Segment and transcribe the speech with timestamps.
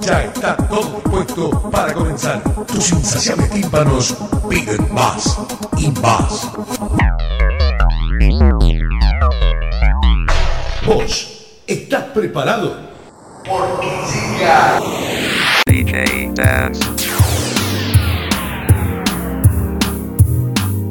[0.00, 2.42] Ya está todo dispuesto para comenzar.
[2.66, 4.14] Tus insaciables tímpanos
[4.48, 5.38] piden más
[5.78, 6.50] y más.
[10.86, 12.76] ¿Vos estás preparado?
[13.44, 13.88] Porque
[14.38, 14.80] llega.
[15.66, 16.80] DJ Dance.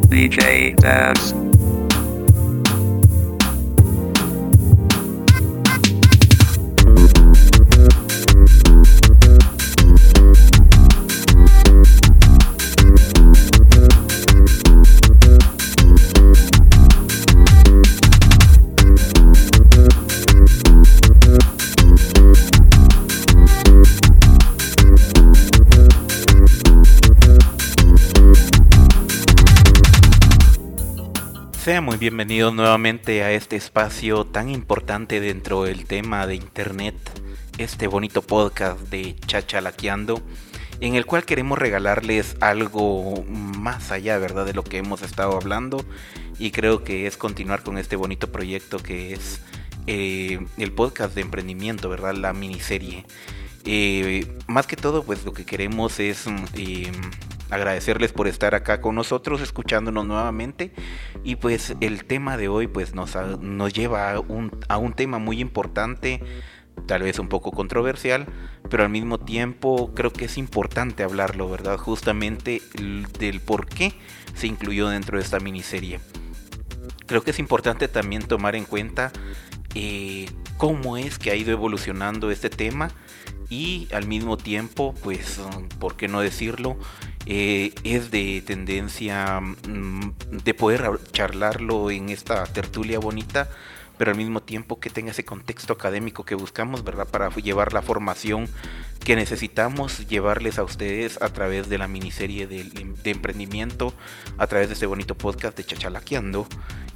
[0.09, 1.40] DJ Dance.
[31.71, 36.95] Sean muy bienvenidos nuevamente a este espacio tan importante dentro del tema de internet,
[37.57, 40.21] este bonito podcast de Chachalaqueando,
[40.81, 45.85] en el cual queremos regalarles algo más allá, ¿verdad?, de lo que hemos estado hablando
[46.37, 49.39] y creo que es continuar con este bonito proyecto que es
[49.87, 53.05] eh, el podcast de emprendimiento, ¿verdad?, la miniserie.
[53.63, 56.25] Eh, más que todo, pues lo que queremos es
[56.55, 56.91] eh,
[57.51, 60.71] agradecerles por estar acá con nosotros, escuchándonos nuevamente.
[61.23, 65.19] Y pues el tema de hoy pues nos, nos lleva a un, a un tema
[65.19, 66.23] muy importante,
[66.87, 68.25] tal vez un poco controversial,
[68.69, 71.77] pero al mismo tiempo creo que es importante hablarlo, ¿verdad?
[71.77, 72.61] Justamente
[73.19, 73.93] del por qué
[74.33, 75.99] se incluyó dentro de esta miniserie.
[77.05, 79.11] Creo que es importante también tomar en cuenta
[79.75, 82.91] eh, cómo es que ha ido evolucionando este tema
[83.49, 85.41] y al mismo tiempo, pues,
[85.77, 86.77] ¿por qué no decirlo?
[87.25, 90.11] Eh, es de tendencia mm,
[90.43, 93.49] de poder charlarlo en esta tertulia bonita,
[94.01, 97.07] pero al mismo tiempo que tenga ese contexto académico que buscamos, ¿verdad?
[97.07, 98.49] Para llevar la formación
[99.05, 103.93] que necesitamos llevarles a ustedes a través de la miniserie de, de emprendimiento,
[104.39, 106.47] a través de este bonito podcast de Chachalaqueando,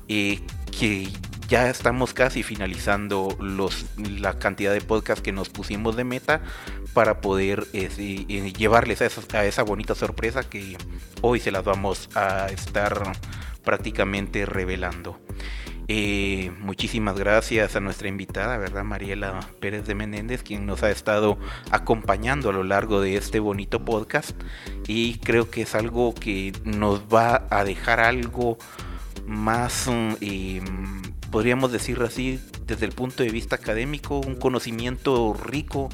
[0.08, 1.08] eh, que
[1.48, 6.42] ya estamos casi finalizando los, la cantidad de podcasts que nos pusimos de meta
[6.96, 10.76] para poder eh, eh, llevarles a esa, bonita sorpresa que
[11.22, 13.12] hoy se las vamos a estar
[13.64, 15.20] prácticamente revelando.
[15.88, 18.84] Eh, muchísimas gracias a nuestra invitada, ¿verdad?
[18.84, 21.38] Mariela Pérez de Menéndez, quien nos ha estado
[21.72, 24.32] acompañando a lo largo de este bonito podcast.
[24.88, 28.58] Y creo que es algo que nos va a dejar algo
[29.28, 29.90] más
[30.22, 30.62] eh,
[31.36, 35.90] podríamos decir así, desde el punto de vista académico, un conocimiento rico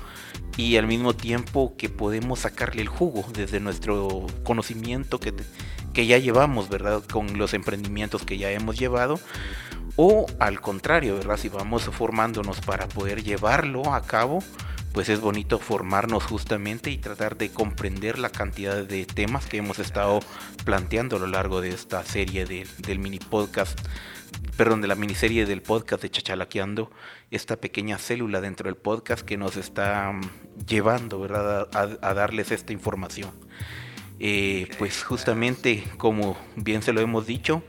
[0.55, 5.33] y al mismo tiempo que podemos sacarle el jugo desde nuestro conocimiento que,
[5.93, 7.03] que ya llevamos, ¿verdad?
[7.11, 9.19] Con los emprendimientos que ya hemos llevado.
[9.95, 11.37] O al contrario, ¿verdad?
[11.37, 14.43] Si vamos formándonos para poder llevarlo a cabo,
[14.93, 19.79] pues es bonito formarnos justamente y tratar de comprender la cantidad de temas que hemos
[19.79, 20.19] estado
[20.65, 23.79] planteando a lo largo de esta serie del mini podcast
[24.57, 26.91] perdón, de la miniserie del podcast de Chachalaqueando,
[27.31, 30.21] esta pequeña célula dentro del podcast que nos está mm,
[30.67, 31.67] llevando ¿verdad?
[31.73, 33.31] A, darles esta información.
[34.19, 37.63] Eh, pues justamente, como bien se lo hemos dicho,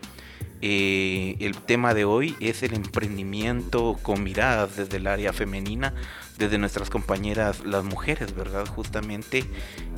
[0.65, 5.93] eh, el tema de hoy es el emprendimiento con miradas desde el área femenina
[6.39, 8.67] desde nuestras compañeras las mujeres, ¿verdad?
[8.69, 9.45] Justamente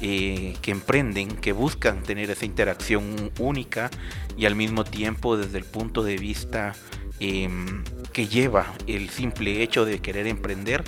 [0.01, 3.91] eh, que emprenden, que buscan tener esa interacción única
[4.39, 6.75] y al mismo tiempo desde el punto de vista
[7.21, 7.85] em,
[8.15, 10.83] que lleva el simple hecho de querer emprender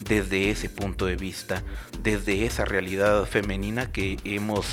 [0.00, 1.62] desde ese punto de vista,
[2.02, 4.66] desde esa realidad femenina que hemos,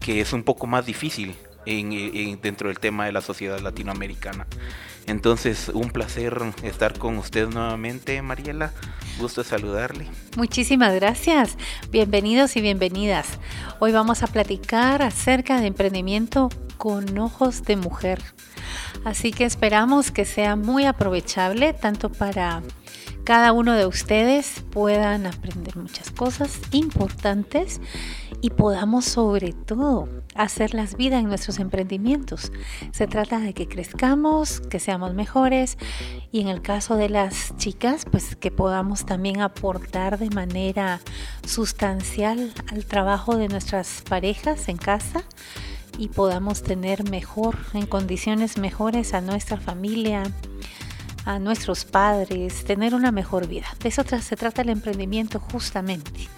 [0.00, 1.34] que es un poco más difícil
[1.64, 4.46] dentro del tema de la sociedad latinoamericana.
[5.06, 8.72] Entonces, un placer estar con usted nuevamente, Mariela.
[9.18, 10.06] Gusto saludarle.
[10.36, 11.56] Muchísimas gracias.
[11.90, 13.38] Bienvenidos y bienvenidas.
[13.80, 18.22] Hoy vamos a platicar acerca de emprendimiento con ojos de mujer.
[19.04, 22.62] Así que esperamos que sea muy aprovechable tanto para
[23.24, 27.80] cada uno de ustedes puedan aprender muchas cosas importantes
[28.40, 30.08] y podamos sobre todo
[30.42, 32.50] hacer las vidas en nuestros emprendimientos.
[32.92, 35.76] Se trata de que crezcamos, que seamos mejores
[36.32, 41.00] y en el caso de las chicas, pues que podamos también aportar de manera
[41.46, 45.24] sustancial al trabajo de nuestras parejas en casa
[45.98, 50.22] y podamos tener mejor, en condiciones mejores a nuestra familia,
[51.26, 53.66] a nuestros padres, tener una mejor vida.
[53.82, 56.28] De eso se trata el emprendimiento justamente.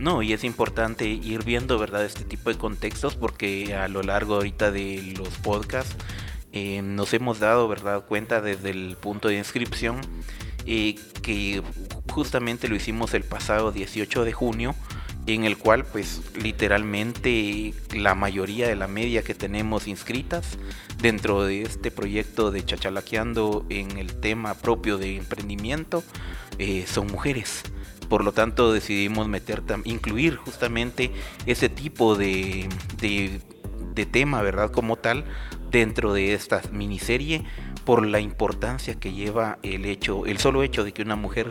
[0.00, 4.36] No, y es importante ir viendo, ¿verdad?, este tipo de contextos porque a lo largo
[4.36, 5.94] ahorita de los podcasts
[6.52, 10.00] eh, nos hemos dado, ¿verdad?, cuenta desde el punto de inscripción
[10.64, 11.62] eh, que
[12.10, 14.74] justamente lo hicimos el pasado 18 de junio
[15.26, 20.56] en el cual pues literalmente la mayoría de la media que tenemos inscritas
[21.02, 26.02] dentro de este proyecto de Chachalaqueando en el tema propio de emprendimiento
[26.58, 27.64] eh, son mujeres.
[28.10, 31.12] Por lo tanto decidimos meter, incluir justamente
[31.46, 32.68] ese tipo de,
[33.00, 34.72] de, tema, ¿verdad?
[34.72, 35.24] Como tal,
[35.70, 37.44] dentro de esta miniserie
[37.84, 41.50] por la importancia que lleva el hecho, el solo hecho de que una mujer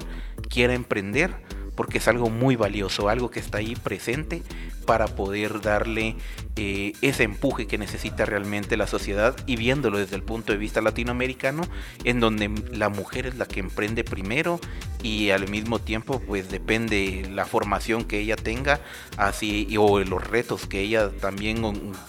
[0.50, 1.34] quiera emprender
[1.80, 4.44] porque es algo muy valioso, algo que está ahí presente
[4.86, 6.18] para poder darle
[6.58, 10.82] eh, ese empuje que necesita realmente la sociedad y viéndolo desde el punto de vista
[10.82, 11.62] latinoamericano,
[12.04, 14.60] en donde la mujer es la que emprende primero
[15.02, 18.82] y al mismo tiempo pues depende la formación que ella tenga
[19.16, 21.62] así o los retos que ella también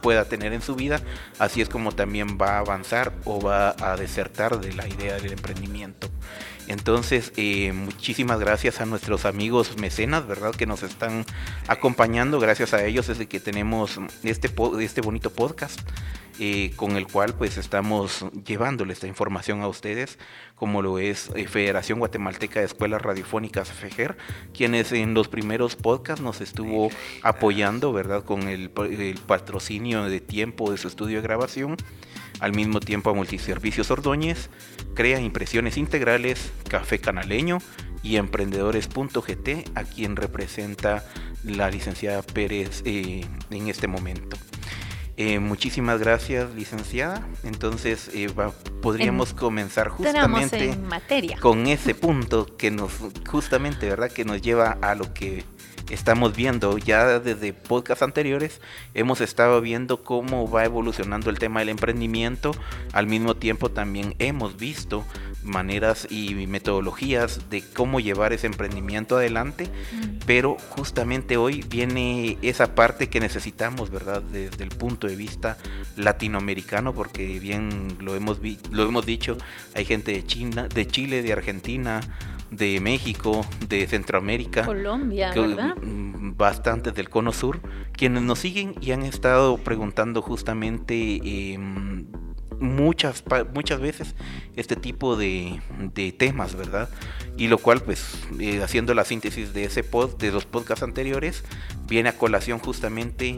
[0.03, 1.01] pueda tener en su vida,
[1.39, 5.35] así es como también va a avanzar o va a desertar de la idea del
[5.35, 6.11] emprendimiento.
[6.71, 10.55] Entonces, eh, muchísimas gracias a nuestros amigos mecenas, ¿verdad?
[10.55, 11.27] Que nos están
[11.67, 12.39] acompañando.
[12.39, 15.81] Gracias a ellos es de que tenemos este, este bonito podcast.
[16.43, 20.19] Eh, con el cual pues estamos llevándole esta información a ustedes,
[20.55, 24.17] como lo es eh, Federación Guatemalteca de Escuelas Radiofónicas FEGER,
[24.55, 26.89] quienes en los primeros podcasts nos estuvo
[27.23, 28.25] apoyando, ¿verdad?
[28.25, 31.77] Con el, el patrocinio de tiempo de su estudio de grabación
[32.41, 34.51] al mismo tiempo a Multiservicios Ordóñez,
[34.95, 37.59] crea impresiones integrales, Café Canaleño
[38.03, 41.05] y Emprendedores.gt, a quien representa
[41.45, 44.37] la licenciada Pérez eh, en este momento.
[45.17, 47.29] Eh, muchísimas gracias, licenciada.
[47.45, 48.29] Entonces, eh,
[48.81, 50.75] podríamos comenzar justamente
[51.41, 52.93] con ese punto que nos,
[53.29, 54.11] justamente, ¿verdad?
[54.11, 55.45] Que nos lleva a lo que
[55.91, 58.61] estamos viendo ya desde podcasts anteriores,
[58.95, 62.53] hemos estado viendo cómo va evolucionando el tema del emprendimiento,
[62.93, 65.05] al mismo tiempo también hemos visto
[65.43, 69.69] maneras y metodologías de cómo llevar ese emprendimiento adelante,
[70.27, 74.23] pero justamente hoy viene esa parte que necesitamos, ¿verdad?
[74.23, 75.57] Desde el punto de vista
[75.97, 78.41] latinoamericano, porque bien lo hemos,
[78.71, 79.37] lo hemos dicho,
[79.75, 82.01] hay gente de China, de Chile, de Argentina,
[82.51, 85.77] de México, de Centroamérica, Colombia, ¿verdad?
[85.77, 87.61] Mm, bastantes del Cono Sur,
[87.93, 92.07] quienes nos siguen y han estado preguntando justamente em,
[92.61, 93.25] muchas,
[93.55, 94.15] muchas veces
[94.57, 95.61] este tipo de,
[96.19, 96.89] temas, ¿verdad?
[97.37, 101.45] Y lo cual, pues, eh, haciendo la síntesis de ese pod, de los podcasts anteriores,
[101.87, 103.37] viene a colación justamente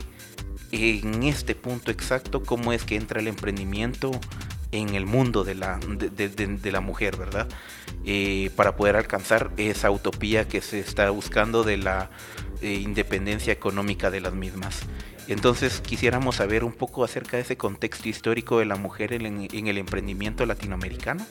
[0.72, 4.10] en este punto exacto cómo es que entra el emprendimiento
[4.72, 7.46] en el mundo de la, de, la mujer, ¿verdad?
[8.04, 12.10] Eh, para poder alcanzar esa utopía que se está buscando de la
[12.62, 14.80] eh, independencia económica de las mismas.
[15.28, 19.66] Entonces quisiéramos saber un poco acerca de ese contexto histórico de la mujer en, en
[19.68, 21.24] el emprendimiento latinoamericano.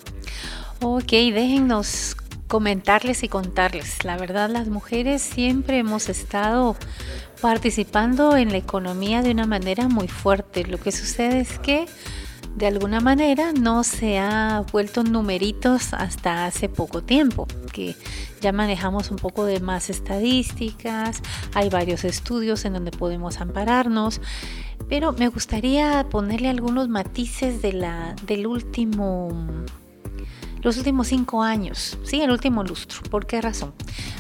[0.79, 2.15] Ok, déjennos
[2.47, 4.03] comentarles y contarles.
[4.03, 6.75] La verdad, las mujeres siempre hemos estado
[7.41, 10.65] participando en la economía de una manera muy fuerte.
[10.65, 11.85] Lo que sucede es que
[12.55, 17.95] de alguna manera no se ha vuelto numeritos hasta hace poco tiempo, que
[18.41, 21.21] ya manejamos un poco de más estadísticas,
[21.53, 24.21] hay varios estudios en donde podemos ampararnos,
[24.89, 27.71] pero me gustaría ponerle algunos matices de
[28.25, 29.29] del último
[30.61, 33.01] los últimos cinco años, sí, el último lustro.
[33.09, 33.73] ¿Por qué razón?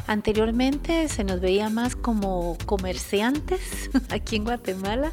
[0.07, 5.11] Anteriormente se nos veía más como comerciantes aquí en Guatemala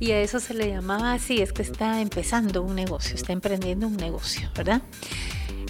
[0.00, 3.86] y a eso se le llamaba así, es que está empezando un negocio, está emprendiendo
[3.86, 4.82] un negocio, ¿verdad?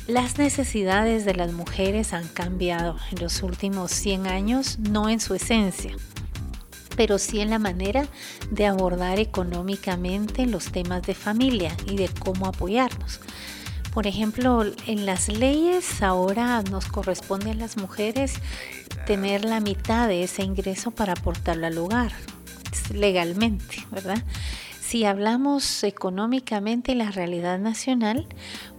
[0.07, 5.35] Las necesidades de las mujeres han cambiado en los últimos 100 años, no en su
[5.35, 5.95] esencia,
[6.97, 8.07] pero sí en la manera
[8.51, 13.21] de abordar económicamente los temas de familia y de cómo apoyarnos.
[13.93, 18.35] Por ejemplo, en las leyes ahora nos corresponde a las mujeres
[19.07, 22.13] tener la mitad de ese ingreso para aportarlo al hogar,
[22.93, 24.23] legalmente, ¿verdad?
[24.81, 28.27] Si hablamos económicamente la realidad nacional,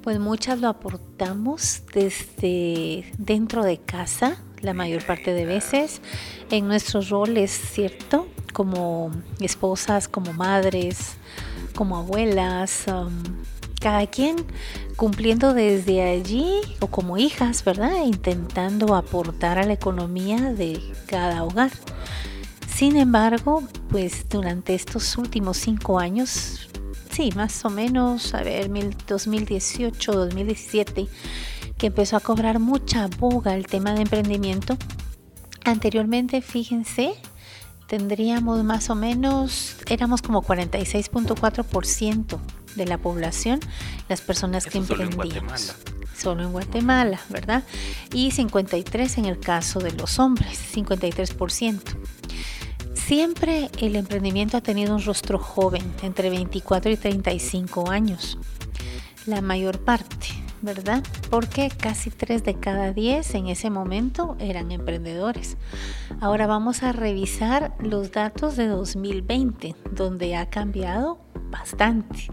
[0.02, 6.02] pues muchas lo aportamos desde dentro de casa, la mayor parte de veces,
[6.50, 8.28] en nuestros roles, ¿cierto?
[8.54, 11.18] Como esposas, como madres,
[11.76, 13.12] como abuelas, um,
[13.80, 14.36] cada quien
[14.96, 18.04] cumpliendo desde allí o como hijas, ¿verdad?
[18.04, 21.72] Intentando aportar a la economía de cada hogar.
[22.80, 26.70] Sin embargo, pues durante estos últimos cinco años,
[27.12, 28.72] sí, más o menos, a ver,
[29.06, 31.06] 2018, 2017,
[31.78, 34.78] que empezó a cobrar mucha boga el tema de emprendimiento.
[35.66, 37.16] Anteriormente, fíjense,
[37.88, 42.40] tendríamos más o menos, éramos como 46.4%
[42.78, 43.60] de la población
[44.08, 45.76] las personas que emprendíamos.
[46.18, 47.66] Solo en Guatemala, ¿verdad?
[48.14, 51.82] Y 53 en el caso de los hombres, 53%.
[52.94, 58.38] Siempre el emprendimiento ha tenido un rostro joven, entre 24 y 35 años.
[59.26, 60.28] La mayor parte,
[60.62, 61.04] ¿verdad?
[61.30, 65.58] Porque casi 3 de cada 10 en ese momento eran emprendedores.
[66.20, 71.20] Ahora vamos a revisar los datos de 2020, donde ha cambiado
[71.50, 72.28] bastante.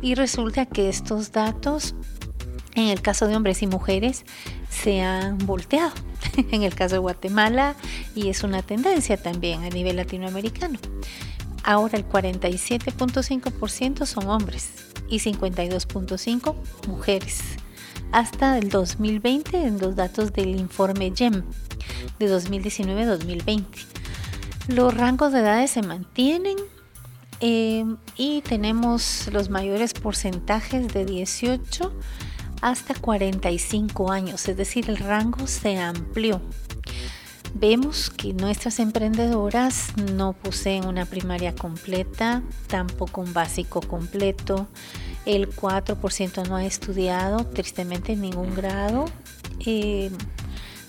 [0.00, 1.94] Y resulta que estos datos,
[2.74, 4.24] en el caso de hombres y mujeres,
[4.68, 5.92] se han volteado.
[6.50, 7.74] en el caso de Guatemala,
[8.14, 10.78] y es una tendencia también a nivel latinoamericano.
[11.62, 14.70] Ahora el 47.5% son hombres
[15.08, 16.54] y 52.5%
[16.88, 17.40] mujeres.
[18.12, 21.44] Hasta el 2020 en los datos del informe GEM
[22.18, 23.64] de 2019-2020.
[24.68, 26.56] Los rangos de edades se mantienen
[27.40, 27.84] eh,
[28.16, 31.92] y tenemos los mayores porcentajes de 18
[32.60, 36.40] hasta 45 años, es decir, el rango se amplió.
[37.54, 44.68] Vemos que nuestras emprendedoras no poseen una primaria completa, tampoco un básico completo.
[45.26, 49.06] El 4% no ha estudiado tristemente en ningún grado.
[49.66, 50.10] Eh,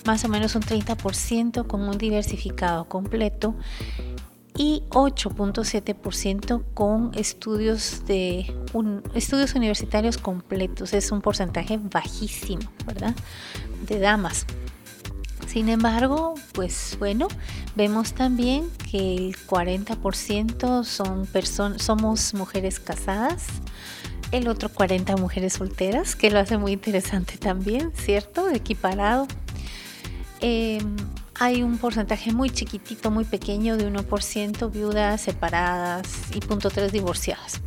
[0.06, 3.56] más o menos un 30% con un diversificado completo
[4.58, 8.54] y 8.7% con estudios de
[9.16, 10.94] estudios universitarios completos.
[10.94, 13.16] Es un porcentaje bajísimo, ¿verdad?
[13.88, 14.46] De damas.
[15.48, 17.28] Sin embargo, pues bueno,
[17.76, 23.48] vemos también que el 40% son somos mujeres casadas,
[24.32, 28.50] el otro 40 mujeres solteras, que lo hace muy interesante también, ¿cierto?
[28.50, 29.28] Equiparado.
[30.40, 30.96] Em,
[31.40, 37.62] hay un porcentaje muy chiquitito, muy pequeño de 1% viudas separadas y 0.3 divorciadas.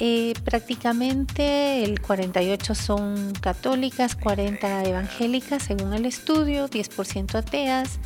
[0.00, 7.98] Eh, prácticamente el 48 son católicas, 40 evangélicas según el estudio, 10% ateas,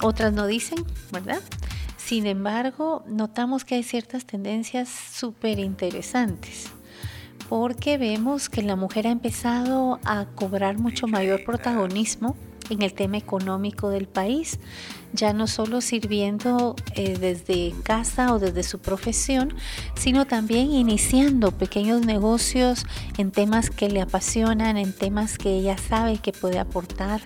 [0.00, 1.40] otras no dicen, ¿verdad?
[1.96, 6.70] Sin embargo, notamos que hay ciertas tendencias súper interesantes
[7.48, 12.36] porque vemos que la mujer ha empezado a cobrar mucho mayor protagonismo
[12.70, 14.58] en el tema económico del país,
[15.12, 19.54] ya no solo sirviendo eh, desde casa o desde su profesión,
[19.94, 22.86] sino también iniciando pequeños negocios
[23.18, 27.20] en temas que le apasionan, en temas que ella sabe que puede aportar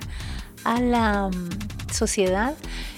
[0.65, 2.55] a la mm, sociedad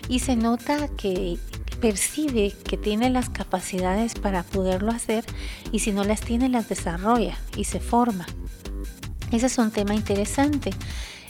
[0.09, 1.39] y se nota que
[1.81, 5.25] percibe que tiene las capacidades para poderlo hacer
[5.73, 8.27] y si no las tiene las desarrolla y se forma.
[9.33, 10.71] Ese es un tema interesante.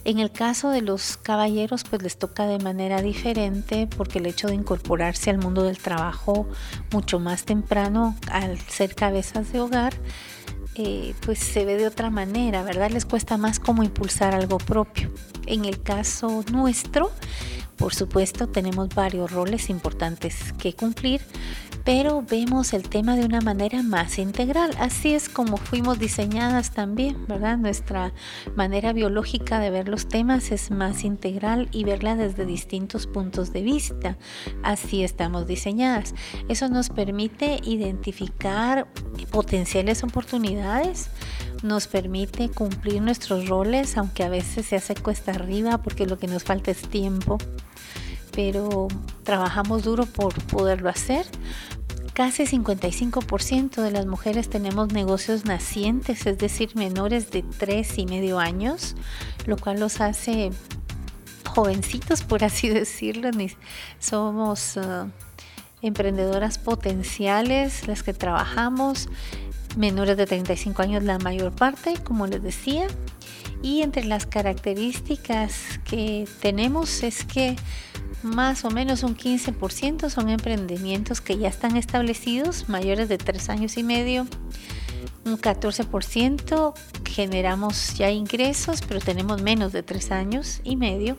[0.04, 4.49] En el caso de los caballeros, pues les toca de manera diferente porque el hecho
[4.49, 6.49] de incorporarse al mundo del trabajo
[6.90, 9.92] mucho más temprano al ser cabezas de hogar,
[10.76, 12.90] eh, pues se ve de otra manera, ¿verdad?
[12.90, 15.12] Les cuesta más como impulsar algo propio.
[15.47, 17.11] En el caso nuestro,
[17.76, 21.21] por supuesto, tenemos varios roles importantes que cumplir,
[21.84, 24.72] pero vemos el tema de una manera más integral.
[24.78, 27.58] Así es como fuimos diseñadas también, ¿verdad?
[27.58, 28.12] Nuestra
[28.54, 33.62] manera biológica de ver los temas es más integral y verla desde distintos puntos de
[33.62, 34.18] vista.
[34.62, 36.14] Así estamos diseñadas.
[36.49, 38.87] Eso nos permite identificar
[39.30, 41.10] potenciales oportunidades,
[41.62, 46.26] nos permite cumplir nuestros roles, aunque a veces se hace cuesta arriba porque lo que
[46.26, 47.38] nos falta es tiempo
[48.34, 48.88] pero
[49.25, 51.26] trabajamos duro por poderlo hacer.
[52.12, 58.38] Casi 55% de las mujeres tenemos negocios nacientes, es decir, menores de 3 y medio
[58.38, 58.96] años,
[59.46, 60.50] lo cual los hace
[61.54, 63.30] jovencitos, por así decirlo.
[63.99, 65.08] Somos uh,
[65.82, 69.08] emprendedoras potenciales las que trabajamos,
[69.76, 72.87] menores de 35 años la mayor parte, como les decía.
[73.62, 77.56] Y entre las características que tenemos es que
[78.22, 83.76] más o menos un 15% son emprendimientos que ya están establecidos, mayores de tres años
[83.76, 84.26] y medio.
[85.24, 86.74] Un 14%
[87.08, 91.16] generamos ya ingresos, pero tenemos menos de tres años y medio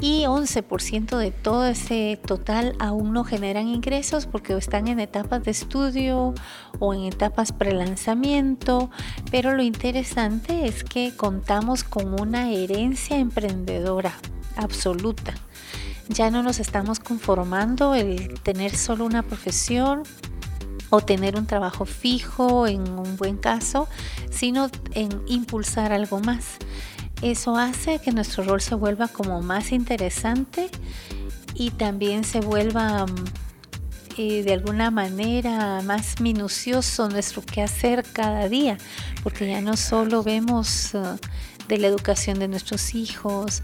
[0.00, 5.50] y 11% de todo ese total aún no generan ingresos porque están en etapas de
[5.50, 6.34] estudio
[6.78, 8.90] o en etapas pre-lanzamiento,
[9.30, 14.14] pero lo interesante es que contamos con una herencia emprendedora
[14.56, 15.34] absoluta.
[16.10, 20.02] Ya no nos estamos conformando el tener solo una profesión
[20.90, 23.88] o tener un trabajo fijo en un buen caso,
[24.30, 26.56] sino en impulsar algo más.
[27.22, 30.68] Eso hace que nuestro rol se vuelva como más interesante
[31.54, 33.24] y también se vuelva mm,
[34.16, 38.78] eh, de alguna manera más minucioso nuestro quehacer cada día,
[39.22, 41.18] porque ya no solo vemos uh,
[41.68, 43.62] de la educación de nuestros hijos,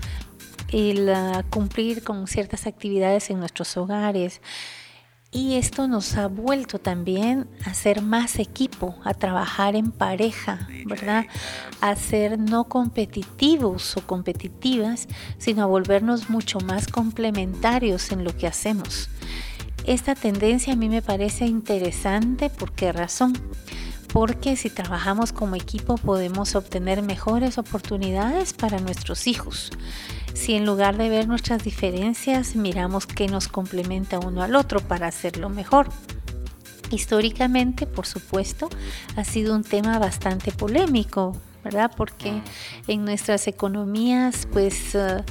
[0.73, 1.13] el
[1.51, 4.41] cumplir con ciertas actividades en nuestros hogares,
[5.33, 11.27] y esto nos ha vuelto también a ser más equipo, a trabajar en pareja, ¿verdad?
[11.81, 18.47] A ser no competitivos o competitivas, sino a volvernos mucho más complementarios en lo que
[18.47, 19.11] hacemos.
[19.85, 22.49] Esta tendencia a mí me parece interesante.
[22.49, 23.35] ¿Por qué razón?
[24.13, 29.71] Porque si trabajamos como equipo podemos obtener mejores oportunidades para nuestros hijos
[30.37, 35.09] si en lugar de ver nuestras diferencias miramos qué nos complementa uno al otro para
[35.09, 35.89] hacerlo mejor.
[36.91, 38.69] Históricamente, por supuesto,
[39.17, 41.91] ha sido un tema bastante polémico, ¿verdad?
[41.97, 42.43] Porque
[42.87, 44.95] en nuestras economías, pues...
[44.95, 45.25] Eh,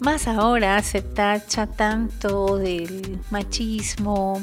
[0.00, 4.42] más ahora se tacha tanto del machismo,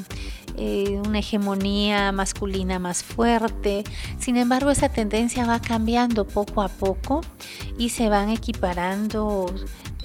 [0.57, 3.83] eh, una hegemonía masculina más fuerte.
[4.19, 7.21] Sin embargo, esa tendencia va cambiando poco a poco
[7.77, 9.53] y se van equiparando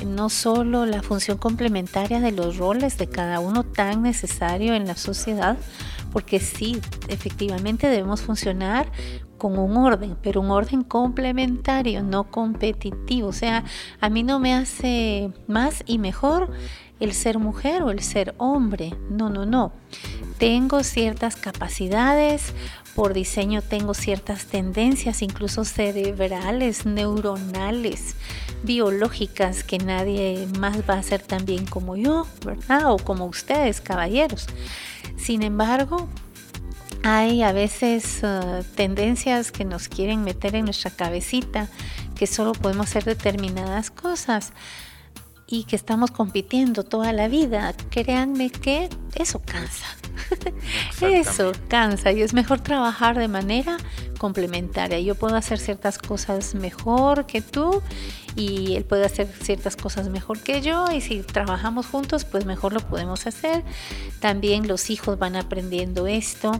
[0.06, 4.96] no solo la función complementaria de los roles de cada uno tan necesario en la
[4.96, 5.56] sociedad,
[6.12, 8.90] porque sí, efectivamente debemos funcionar
[9.38, 13.28] con un orden, pero un orden complementario, no competitivo.
[13.28, 13.64] O sea,
[14.00, 16.50] a mí no me hace más y mejor
[17.00, 18.94] el ser mujer o el ser hombre.
[19.08, 19.72] No, no, no.
[20.38, 22.52] Tengo ciertas capacidades,
[22.94, 28.16] por diseño tengo ciertas tendencias, incluso cerebrales, neuronales,
[28.64, 32.92] biológicas, que nadie más va a hacer tan bien como yo, ¿verdad?
[32.92, 34.46] O como ustedes, caballeros.
[35.18, 36.08] Sin embargo,
[37.02, 41.68] hay a veces uh, tendencias que nos quieren meter en nuestra cabecita
[42.14, 44.52] que solo podemos hacer determinadas cosas
[45.46, 47.74] y que estamos compitiendo toda la vida.
[47.90, 49.86] Créanme que eso cansa.
[51.00, 53.78] Eso cansa y es mejor trabajar de manera
[54.18, 55.00] complementaria.
[55.00, 57.82] Yo puedo hacer ciertas cosas mejor que tú
[58.38, 62.72] y él puede hacer ciertas cosas mejor que yo y si trabajamos juntos pues mejor
[62.72, 63.64] lo podemos hacer.
[64.20, 66.52] También los hijos van aprendiendo esto,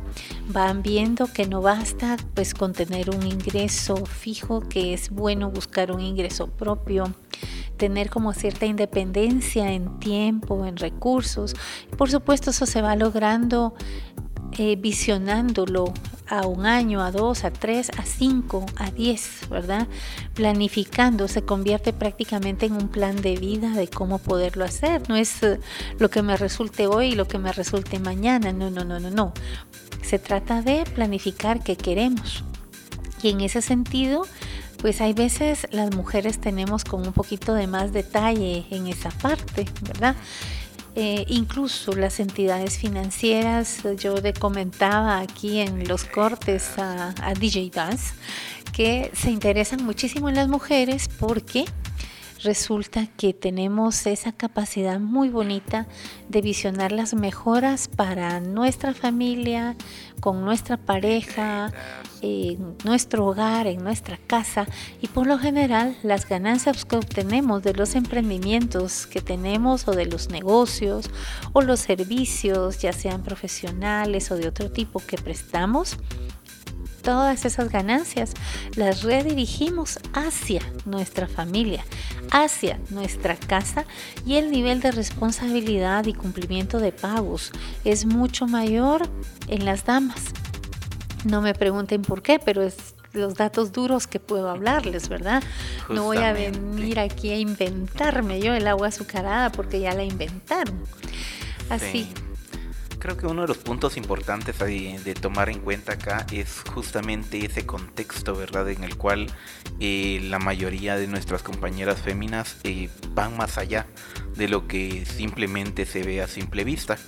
[0.49, 5.93] van viendo que no basta pues con tener un ingreso fijo, que es bueno buscar
[5.93, 7.15] un ingreso propio
[7.77, 11.55] tener como cierta independencia en tiempo, en recursos.
[11.97, 13.75] Por supuesto, eso se va logrando
[14.59, 15.95] eh, visionándolo
[16.29, 19.89] a un año, a dos, a tres, a cinco, a diez, ¿verdad?
[20.35, 25.09] Planificando se convierte prácticamente en un plan de vida de cómo poderlo hacer.
[25.09, 25.59] No es eh,
[25.99, 28.53] lo que me resulte hoy y lo que me resulte mañana.
[28.53, 29.33] No, no, no, no, no.
[30.03, 32.45] Se trata de planificar qué queremos.
[33.23, 34.27] Y en ese sentido,
[34.79, 39.67] pues hay veces las mujeres tenemos con un poquito de más detalle en esa parte,
[39.83, 40.15] ¿verdad?
[41.01, 47.71] Eh, incluso las entidades financieras, yo le comentaba aquí en los cortes a, a DJ
[47.73, 48.15] Dance
[48.73, 51.67] que se interesan muchísimo en las mujeres porque
[52.43, 55.87] resulta que tenemos esa capacidad muy bonita
[56.29, 59.77] de visionar las mejoras para nuestra familia,
[60.21, 61.73] con nuestra pareja,
[62.23, 64.67] en nuestro hogar, en nuestra casa
[65.01, 70.07] y por lo general las ganancias que obtenemos de los emprendimientos que tenemos o de
[70.07, 71.11] los negocios
[71.53, 75.97] o los servicios, ya sean profesionales o de otro tipo que prestamos,
[77.09, 78.35] todas esas ganancias
[78.77, 81.83] las redirigimos hacia nuestra familia,
[82.33, 83.87] hacia nuestra casa
[84.27, 87.51] y el nivel de responsabilidad y cumplimiento de pagos
[87.87, 89.09] es mucho mayor
[89.47, 90.23] en las damas.
[91.25, 92.77] No me pregunten por qué, pero es
[93.15, 95.43] los datos duros que puedo hablarles, ¿verdad?
[95.89, 100.79] No voy a venir aquí a inventarme yo el agua azucarada porque ya la inventaron.
[101.71, 102.13] Así.
[102.99, 107.65] Creo que uno de los puntos importantes de, tomar en cuenta acá es justamente ese
[107.65, 108.69] contexto, ¿verdad?
[108.71, 109.29] En el cual
[109.79, 113.87] eh, la mayoría de nuestras compañeras féminas eh, van más allá
[114.37, 116.99] de lo que simplemente se ve a simple vista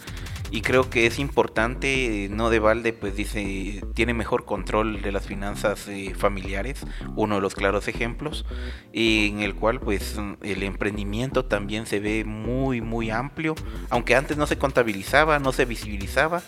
[0.51, 5.27] y creo que es importante, no de balde, pues dice, tiene mejor control de las
[5.27, 6.85] finanzas eh, familiares,
[7.15, 8.45] uno de los claros ejemplos,
[8.93, 13.55] en el cual pues el emprendimiento también se ve muy, muy amplio,
[13.91, 16.43] aunque antes no se contabilizaba, no se visibilizaba,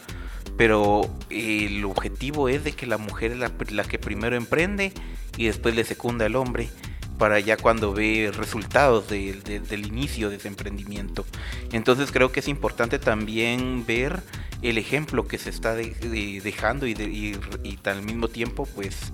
[0.56, 4.92] pero el objetivo es de que la mujer es la, la que primero emprende
[5.36, 6.68] y después le secunda el hombre
[7.18, 11.24] para ya cuando ve resultados del inicio de ese emprendimiento.
[11.72, 14.22] Entonces creo que es importante también ver
[14.62, 17.38] el ejemplo que se está dejando y,
[17.84, 19.12] al mismo tiempo pues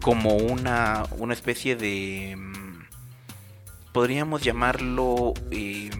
[0.00, 2.86] como una, una especie de mm,
[3.92, 5.90] podríamos llamarlo eh,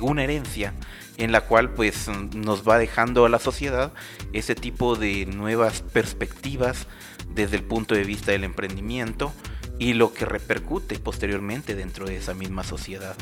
[0.00, 0.74] una herencia
[1.16, 3.92] en la cual pues nos va dejando a la sociedad
[4.32, 6.86] ese tipo de nuevas perspectivas
[7.34, 9.32] desde el punto de vista del emprendimiento
[9.78, 13.16] y lo que repercute posteriormente dentro de esa misma sociedad.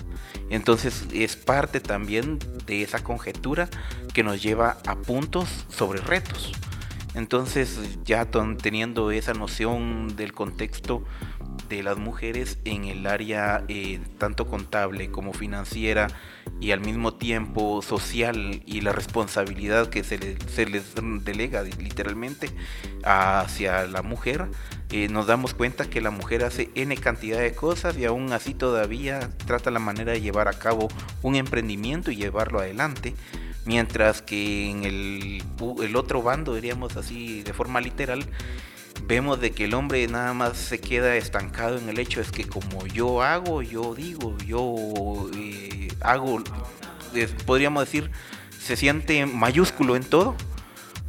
[0.50, 3.68] Entonces es parte también de esa conjetura
[4.12, 6.52] que nos lleva a puntos sobre retos.
[7.14, 8.26] Entonces ya
[8.62, 11.04] teniendo esa noción del contexto
[11.68, 16.08] de las mujeres en el área eh, tanto contable como financiera
[16.60, 22.50] y al mismo tiempo social y la responsabilidad que se, se les delega literalmente
[23.04, 24.48] hacia la mujer,
[24.90, 28.52] eh, nos damos cuenta que la mujer hace N cantidad de cosas y aún así
[28.52, 30.88] todavía trata la manera de llevar a cabo
[31.22, 33.14] un emprendimiento y llevarlo adelante.
[33.64, 35.42] Mientras que en el,
[35.82, 38.26] el otro bando, diríamos así de forma literal,
[39.06, 42.44] vemos de que el hombre nada más se queda estancado en el hecho es que
[42.44, 46.42] como yo hago, yo digo, yo eh, hago,
[47.46, 48.10] podríamos decir,
[48.58, 50.36] se siente mayúsculo en todo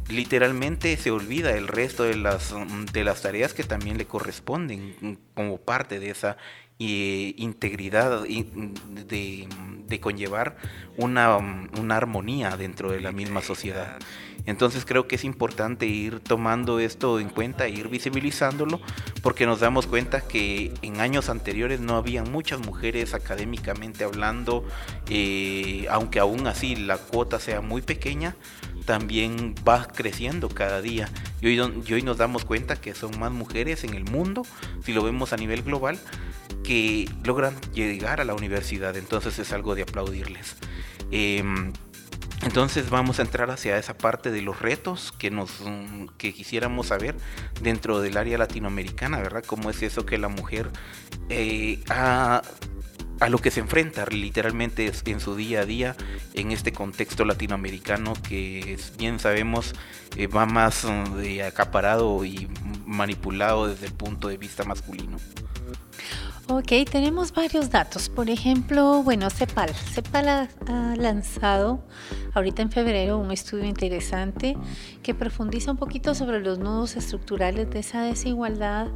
[0.08, 2.54] literalmente se olvida el resto de las,
[2.92, 6.36] de las tareas que también le corresponden como parte de esa
[6.78, 9.48] eh, integridad de,
[9.86, 10.56] de conllevar
[10.96, 13.98] una, una, armonía dentro de la misma sociedad.
[14.46, 18.80] Entonces creo que es importante ir tomando esto en cuenta, e ir visibilizándolo,
[19.22, 24.64] porque nos damos cuenta que en años anteriores no había muchas mujeres académicamente hablando,
[25.08, 28.36] eh, aunque aún así la cuota sea muy pequeña,
[28.84, 31.08] también va creciendo cada día.
[31.40, 34.42] Y hoy, y hoy nos damos cuenta que son más mujeres en el mundo,
[34.84, 35.98] si lo vemos a nivel global,
[36.62, 38.96] que logran llegar a la universidad.
[38.96, 40.56] Entonces es algo de aplaudirles.
[41.10, 41.72] Em,
[42.44, 45.50] entonces vamos a entrar hacia esa parte de los retos que nos
[46.18, 47.16] que quisiéramos saber
[47.60, 49.44] dentro del área latinoamericana, ¿verdad?
[49.46, 50.70] Cómo es eso que la mujer
[51.28, 52.42] eh, a
[53.28, 55.96] lo que se enfrenta literalmente en su día a día
[56.34, 59.74] en este contexto latinoamericano que bien sabemos
[60.16, 62.48] eh, va más uh, acaparado y
[62.86, 65.18] manipulado desde el punto de vista masculino.
[66.46, 68.10] Ok, tenemos varios datos.
[68.10, 69.70] Por ejemplo, bueno, CEPAL.
[69.74, 71.82] CEPAL ha, lanzado
[72.34, 74.56] ahorita en febrero un estudio interesante
[75.02, 78.88] que profundiza un poquito sobre los nudos estructurales de esa desigualdad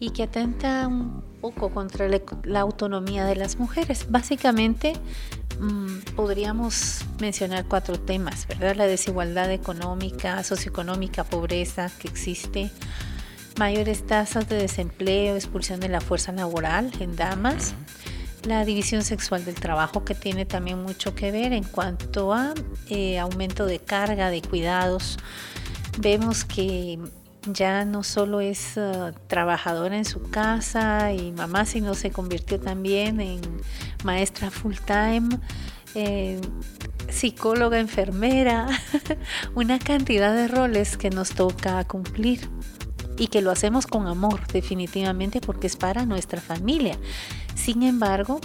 [0.00, 2.08] y que atenta un poco contra
[2.42, 4.06] la autonomía de las mujeres.
[4.10, 4.94] Básicamente
[5.60, 8.74] mm, podríamos mencionar cuatro temas, ¿verdad?
[8.74, 12.72] La desigualdad económica, socioeconómica, pobreza que existe,
[13.58, 17.74] mayores tasas de desempleo, expulsión de la fuerza laboral en damas,
[18.44, 22.54] la división sexual del trabajo que tiene también mucho que ver en cuanto a
[22.88, 25.18] eh, aumento de carga, de cuidados.
[25.98, 26.98] Vemos que
[27.46, 33.20] ya no solo es uh, trabajadora en su casa y mamá, sino se convirtió también
[33.20, 33.40] en
[34.04, 35.28] maestra full time,
[35.94, 36.40] eh,
[37.08, 38.68] psicóloga, enfermera,
[39.54, 42.48] una cantidad de roles que nos toca cumplir
[43.18, 46.98] y que lo hacemos con amor definitivamente porque es para nuestra familia.
[47.54, 48.40] Sin embargo,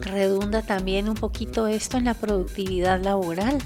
[0.00, 3.58] redunda también un poquito esto en la productividad laboral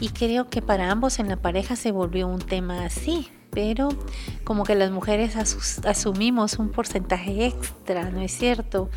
[0.00, 3.88] y creo que para ambos en la pareja se volvió un tema así pero
[4.44, 5.34] como que las mujeres
[5.84, 8.90] asumimos un porcentaje extra, ¿no es cierto?,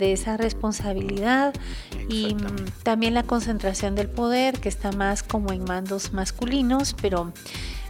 [0.00, 1.54] de esa responsabilidad
[2.08, 2.34] y
[2.82, 7.32] también la concentración del poder que está más como en mandos masculinos, pero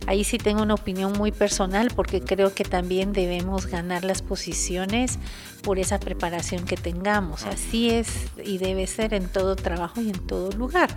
[0.07, 5.19] ahí sí tengo una opinión muy personal porque creo que también debemos ganar las posiciones
[5.63, 7.45] por esa preparación que tengamos.
[7.45, 8.09] Así es
[8.45, 10.91] y debe ser en todo trabajo y en todo lugar.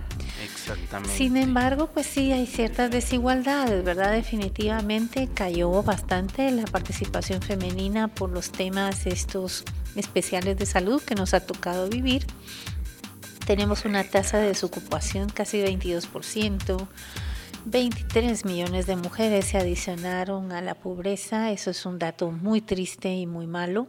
[0.43, 1.15] Exactamente.
[1.15, 4.11] Sin embargo, pues sí hay ciertas desigualdades, ¿verdad?
[4.11, 9.63] Definitivamente cayó bastante la participación femenina por los temas estos
[9.95, 12.25] especiales de salud que nos ha tocado vivir.
[13.45, 16.87] tenemos una tasa de desocupación casi 22%.
[17.65, 23.13] 23 millones de mujeres se adicionaron a la pobreza, eso es un dato muy triste
[23.13, 23.87] y muy malo.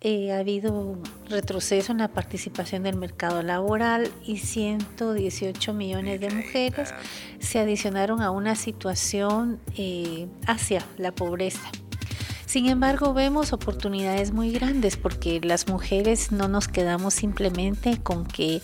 [0.00, 0.96] Eh, ha habido
[1.28, 6.94] retroceso en la participación del mercado laboral y 118 millones de mujeres
[7.40, 11.68] se adicionaron a una situación eh, hacia la pobreza.
[12.48, 18.62] Sin embargo, vemos oportunidades muy grandes porque las mujeres no nos quedamos simplemente con que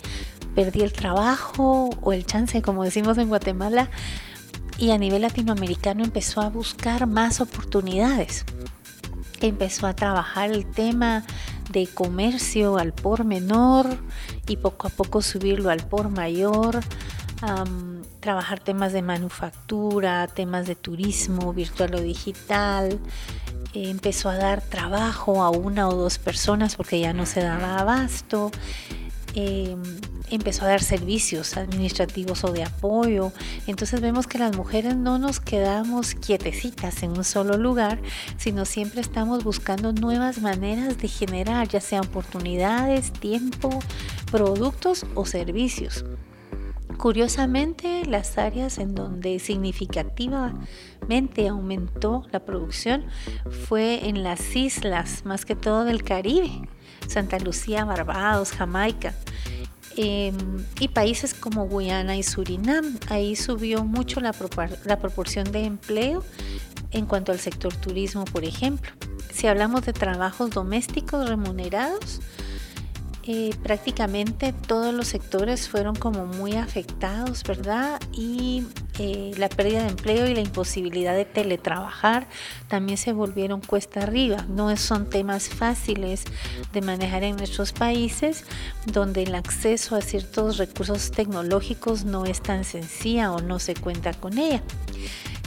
[0.55, 3.91] perdí el trabajo o el chance, como decimos en Guatemala,
[4.79, 8.43] y a nivel latinoamericano empezó a buscar más oportunidades.
[9.39, 11.23] Empezó a trabajar el tema
[11.69, 13.99] de comercio al por menor
[14.47, 16.79] y poco a poco subirlo al por mayor,
[18.25, 22.99] trabajar temas de manufactura, temas de turismo virtual o digital,
[23.71, 28.49] empezó a dar trabajo a una o dos personas porque ya no se daba abasto.
[29.35, 29.79] Em,
[30.31, 33.31] empezó a dar servicios administrativos o de apoyo.
[33.67, 37.99] Entonces vemos que las mujeres no nos quedamos quietecitas en un solo lugar,
[38.37, 43.69] sino siempre estamos buscando nuevas maneras de generar, ya sean oportunidades, tiempo,
[44.31, 46.05] productos o servicios.
[46.97, 53.05] Curiosamente, las áreas en donde significativamente aumentó la producción
[53.67, 56.51] fue en las islas, más que todo del Caribe,
[57.07, 59.13] Santa Lucía, Barbados, Jamaica.
[59.97, 60.35] Em,
[60.81, 62.99] y países como Guyana y Surinam.
[63.09, 64.35] Ahí subió mucho la,
[64.83, 66.21] la proporción de empleo
[66.91, 68.91] en cuanto al sector turismo, por ejemplo.
[69.33, 72.19] Si hablamos de trabajos domésticos remunerados,
[73.27, 77.99] eh, prácticamente todos los sectores fueron como muy afectados, ¿verdad?
[78.13, 78.63] Y
[78.99, 82.27] eh, la pérdida de empleo y la imposibilidad de teletrabajar
[82.67, 84.45] también se volvieron cuesta arriba.
[84.47, 86.23] No son temas fáciles
[86.71, 88.43] de manejar en nuestros países,
[88.85, 94.13] donde el acceso a ciertos recursos tecnológicos no es tan sencilla o no se cuenta
[94.13, 94.61] con ella.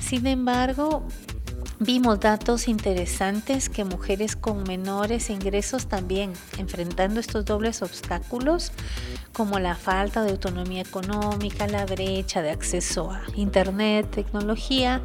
[0.01, 1.05] Sin embargo,
[1.81, 8.73] Vimos datos interesantes que mujeres con menores ingresos también enfrentando estos dobles obstáculos
[9.33, 15.01] como la falta de autonomía económica, la brecha de acceso a Internet, tecnología.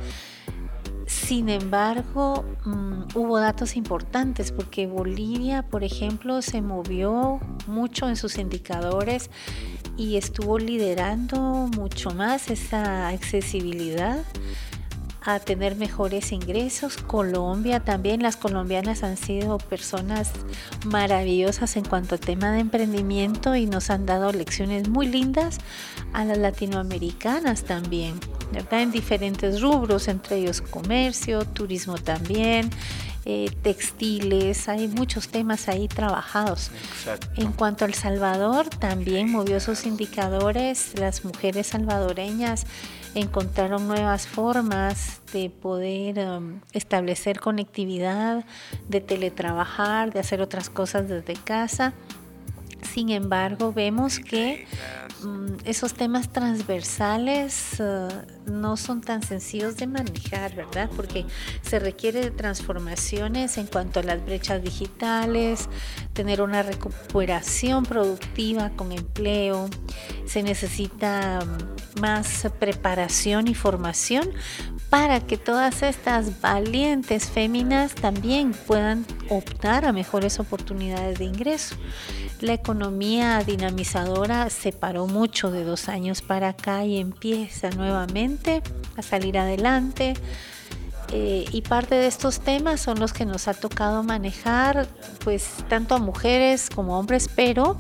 [1.06, 8.40] Sin embargo, mm, hubo datos importantes porque Bolivia, por ejemplo, se movió mucho en sus
[8.40, 9.30] indicadores
[9.96, 14.24] y estuvo liderando mucho más esa accesibilidad
[15.26, 16.98] a tener mejores ingresos.
[16.98, 20.32] Colombia también, las colombianas han sido personas
[20.86, 25.60] maravillosas en cuanto a tema de emprendimiento y nos han dado lecciones muy lindas
[26.12, 28.20] a las latinoamericanas también,
[28.52, 28.82] ¿verdad?
[28.82, 32.70] En diferentes rubros, entre ellos comercio, turismo también.
[33.26, 36.72] Eh, textiles, hay muchos temas ahí trabajados.
[37.38, 42.66] En cuanto al Salvador, también movió sus indicadores, las mujeres salvadoreñas
[43.16, 48.46] encontraron nuevas formas de poder um, establecer conectividad,
[48.88, 51.94] de teletrabajar, de hacer otras cosas desde casa.
[52.84, 54.68] Sin embargo, vemos que
[55.24, 60.90] mm, esos temas transversales uh, no son tan sencillos de manejar, ¿verdad?
[60.96, 61.26] Porque
[61.62, 65.70] se requiere de transformaciones en cuanto a las brechas digitales,
[66.14, 69.70] tener una recuperación productiva con empleo,
[70.26, 74.30] se necesita um, más preparación y formación
[74.90, 81.76] para que todas estas valientes féminas también puedan optar a mejores oportunidades de ingreso.
[82.42, 82.54] La
[83.46, 88.62] dinamizadora se paró mucho de dos años para acá y empieza nuevamente
[88.98, 90.14] a salir adelante.
[91.12, 94.88] Eh, y parte de estos temas son los que nos ha tocado manejar,
[95.24, 97.78] pues tanto a mujeres como a hombres, pero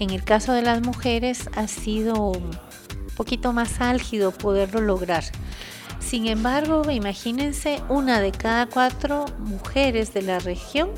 [0.00, 2.50] en el caso de las mujeres ha sido un
[3.16, 5.22] poquito más álgido poderlo lograr.
[6.00, 10.90] Sin embargo, imagínense, una de cada cuatro mujeres de la región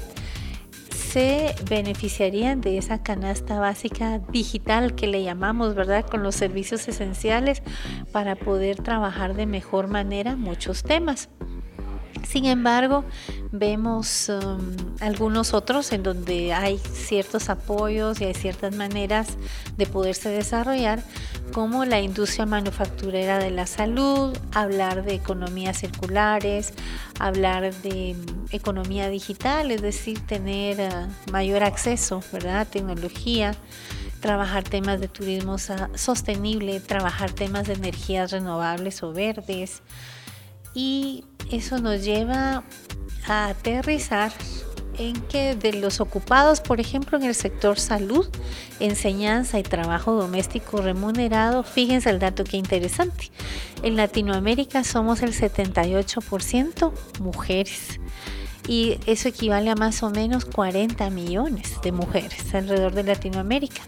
[1.15, 6.05] se beneficiarían de esa canasta básica digital que le llamamos, ¿verdad?
[6.05, 7.63] Con los servicios esenciales
[8.11, 11.29] para poder trabajar de mejor manera muchos temas.
[12.27, 13.05] Sin embargo,
[13.53, 14.61] vemos um,
[15.01, 19.37] algunos otros en donde hay ciertos apoyos y hay ciertas maneras
[19.77, 21.03] de poderse desarrollar,
[21.53, 26.73] como la industria manufacturera de la salud, hablar de economías circulares,
[27.21, 33.55] hablar de um, economía digital, es decir, tener uh, mayor acceso a tecnología
[34.25, 39.83] trabajar temas de turismo sostenible, trabajar temas de energías renovables o verdes,
[40.75, 42.65] y eso nos lleva
[43.27, 44.33] a aterrizar
[44.99, 48.29] en que de los ocupados, por ejemplo, en el sector salud,
[48.81, 53.31] enseñanza y trabajo doméstico remunerado, fíjense el dato que interesante.
[53.83, 58.01] En Latinoamérica somos el 78% mujeres
[58.69, 63.83] y eso equivale a más o menos 40 millones de mujeres alrededor de Latinoamérica.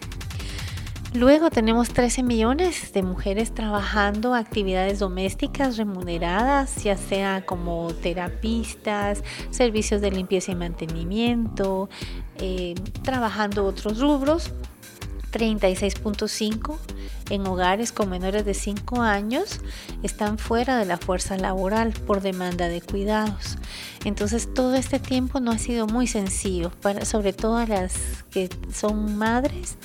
[1.13, 10.01] Luego tenemos 13 millones de mujeres trabajando actividades domésticas remuneradas, ya sea como terapistas, servicios
[10.01, 11.89] de limpieza y mantenimiento,
[12.39, 14.51] eh, trabajando otros rubros.
[15.37, 16.77] 36.5
[17.29, 19.59] en hogares con menores de 5 años
[20.01, 23.57] están fuera de la fuerza laboral por demanda de cuidados.
[24.03, 27.93] Entonces todo este tiempo no ha sido muy sencillo, para, sobre todo a las
[28.31, 29.77] que son madres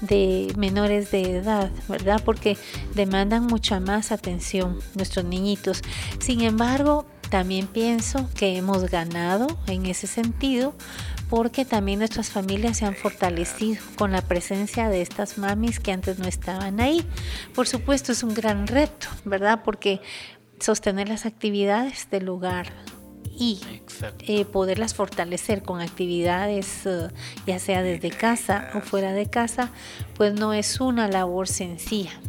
[0.00, 2.22] de menores de edad, ¿verdad?
[2.24, 2.56] Porque
[2.94, 5.82] demandan mucha más atención nuestros niñitos.
[6.18, 10.74] Sin embargo, también pienso que hemos ganado en ese sentido
[11.30, 16.18] porque también nuestras familias se han fortalecido con la presencia de estas mamis que antes
[16.18, 17.06] no estaban ahí.
[17.54, 19.62] Por supuesto es un gran reto, ¿verdad?
[19.64, 20.00] Porque
[20.58, 22.66] sostener las actividades del hogar
[23.32, 23.60] y
[24.26, 27.08] eh, poderlas fortalecer con actividades eh,
[27.46, 29.70] ya sea desde casa o fuera de casa,
[30.16, 32.20] pues no es una labor sencilla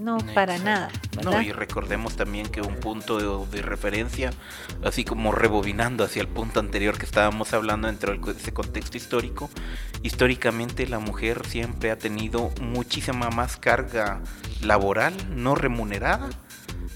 [0.00, 0.90] no para nada.
[1.22, 4.32] No, y recordemos también que un punto de, referencia,
[4.82, 9.50] así como rebobinando hacia el punto anterior que estábamos hablando dentro de ese contexto histórico,
[10.02, 14.22] históricamente la mujer siempre ha tenido muchísima más carga
[14.62, 16.30] laboral no remunerada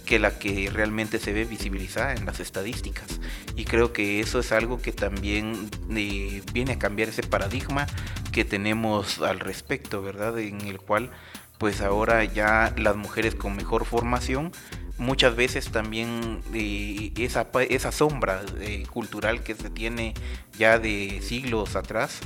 [0.06, 3.20] que la que realmente se ve visibilizada en las estadísticas.
[3.56, 7.86] Y creo que eso es algo que también eh, viene a cambiar ese paradigma
[8.32, 10.38] que tenemos al respecto, ¿verdad?
[10.38, 11.10] En el cual
[11.58, 14.52] pues ahora ya las mujeres con mejor formación
[14.98, 20.14] muchas veces también eh, esa, esa sombra eh, cultural que se tiene
[20.56, 22.20] ya de siglos atrás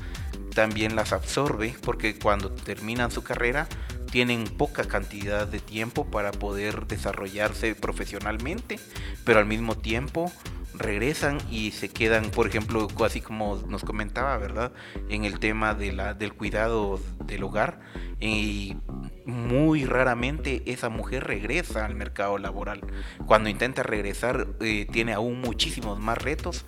[0.55, 3.69] también las absorbe porque cuando terminan su carrera
[4.11, 8.81] tienen poca cantidad de tiempo para poder desarrollarse profesionalmente,
[9.25, 10.33] pero al mismo tiempo
[10.79, 14.73] regresan y se quedan, por ejemplo, así como nos comentaba, ¿verdad?
[15.09, 17.81] En el tema de la, del cuidado del hogar.
[18.21, 18.77] Y
[19.25, 22.81] muy raramente esa mujer regresa al mercado laboral.
[23.27, 26.65] Cuando intenta regresar, eh, tiene aún muchísimos más retos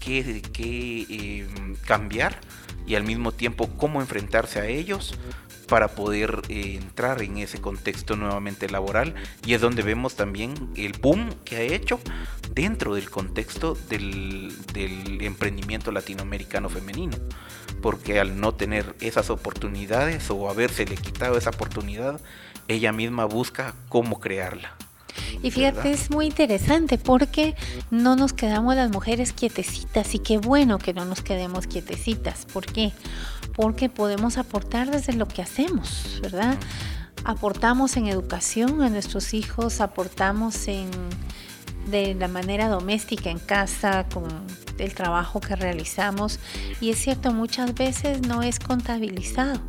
[0.00, 0.42] que,
[1.08, 1.46] eh,
[1.86, 2.40] cambiar
[2.86, 5.14] y al mismo tiempo cómo enfrentarse a ellos
[5.72, 9.14] para poder eh, entrar en ese contexto nuevamente laboral.
[9.46, 11.98] Y es donde vemos también el boom que ha hecho
[12.54, 17.16] dentro del contexto del, del emprendimiento latinoamericano femenino.
[17.80, 22.20] Porque al no tener esas oportunidades o habérsele quitado esa oportunidad
[22.68, 24.76] ella misma busca cómo crearla.
[25.42, 27.54] Y fíjate, es muy interesante porque
[27.90, 30.14] no nos quedamos las mujeres quietecitas.
[30.14, 32.46] Y qué bueno que no nos quedemos quietecitas.
[32.52, 32.92] ¿Por qué?
[33.54, 36.56] Porque podemos aportar desde lo que hacemos, ¿verdad?
[37.24, 40.90] Aportamos en educación a nuestros hijos, aportamos en
[41.90, 44.24] de la manera doméstica en casa, con
[44.78, 46.38] el trabajo que realizamos.
[46.80, 49.60] Y es cierto, muchas veces no es contabilizado.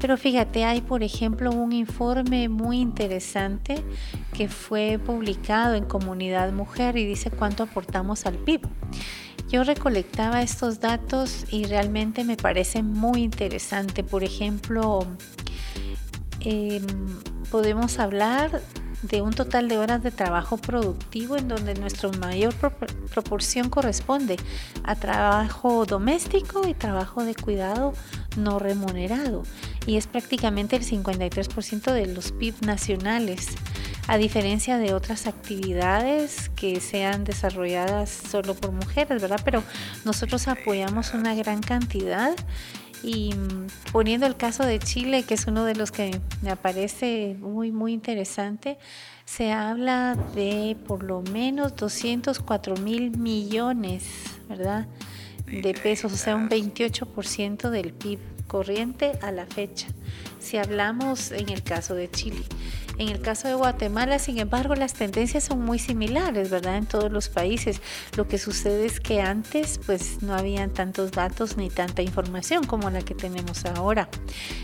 [0.00, 3.82] Pero fíjate, hay por ejemplo un informe muy interesante
[4.32, 8.62] que fue publicado en Comunidad Mujer y dice cuánto aportamos al PIB.
[9.48, 14.02] Yo recolectaba estos datos y realmente me parece muy interesante.
[14.02, 15.06] Por ejemplo,
[16.40, 16.82] em,
[17.50, 18.62] podemos hablar
[19.08, 24.36] de un total de horas de trabajo productivo en donde nuestra mayor proporción corresponde
[24.82, 27.92] a trabajo doméstico y trabajo de cuidado
[28.36, 29.42] no remunerado
[29.86, 33.48] y es prácticamente el 53% de los PIB nacionales
[34.06, 39.40] a diferencia de otras actividades que sean desarrolladas solo por mujeres, ¿verdad?
[39.44, 39.62] Pero
[40.04, 42.34] nosotros apoyamos una gran cantidad
[43.04, 47.36] y mm, poniendo el caso de Chile, que es uno de los que me aparece
[47.38, 48.78] muy, muy interesante,
[49.26, 54.04] se habla de por lo menos 204 mil millones,
[54.48, 54.86] ¿verdad?
[55.46, 59.88] De pesos, o sea, un 28% del PIB corriente a la fecha.
[60.40, 62.42] Si hablamos en el caso de Chile.
[62.98, 66.76] En el caso de Guatemala, sin embargo, las tendencias son muy similares, ¿verdad?
[66.76, 67.80] En todos los países.
[68.16, 72.90] Lo que sucede es que antes pues no habían tantos datos ni tanta información como
[72.90, 74.08] la que tenemos ahora.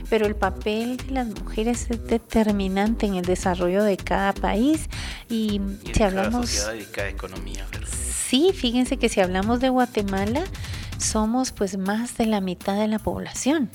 [0.08, 4.88] Pero el papel de las mujeres es determinante en el desarrollo de cada país
[5.28, 5.60] y,
[5.92, 7.66] si hablamos sociedad y cada economía,
[8.28, 10.44] Sí, fíjense que si hablamos de Guatemala,
[10.98, 13.70] somos pues más de la mitad de la población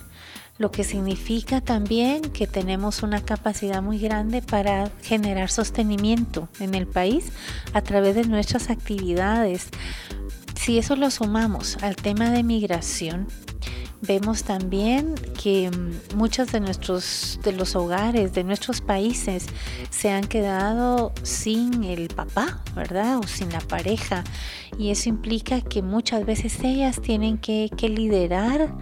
[0.58, 6.88] lo que significa también que tenemos una capacidad muy grande para generar sostenimiento en el
[6.88, 7.32] país
[7.74, 9.68] a través de nuestras actividades.
[10.56, 13.28] Si eso lo sumamos al tema de migración,
[14.02, 19.48] vemos también que mm, muchos de nuestros de los hogares de nuestros países
[19.90, 23.20] se han quedado sin el papá, ¿verdad?
[23.20, 24.24] O sin la pareja.
[24.78, 28.74] Y eso implica que muchas veces ellas tienen que, que liderar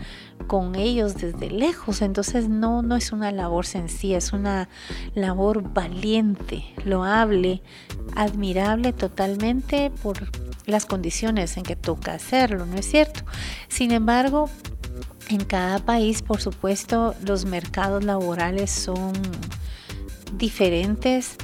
[0.48, 2.02] con ellos desde lejos.
[2.02, 4.70] Entonces no, no es una labor sencilla, es una
[5.16, 7.62] labor valiente, loable,
[8.16, 10.30] admirable totalmente por
[10.66, 13.24] las condiciones en que toca hacerlo, ¿no es cierto?
[13.68, 14.50] Sin embargo,
[15.30, 19.14] en cada país, por supuesto, los mercados laborales son
[20.38, 21.38] diferentes,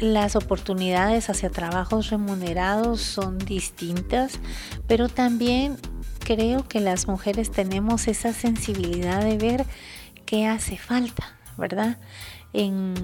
[0.00, 4.40] las oportunidades hacia trabajos remunerados son distintas,
[4.86, 5.76] pero también
[6.24, 9.66] creo que las mujeres tenemos esa sensibilidad de ver
[10.26, 11.98] qué hace falta, ¿verdad?
[12.52, 12.94] En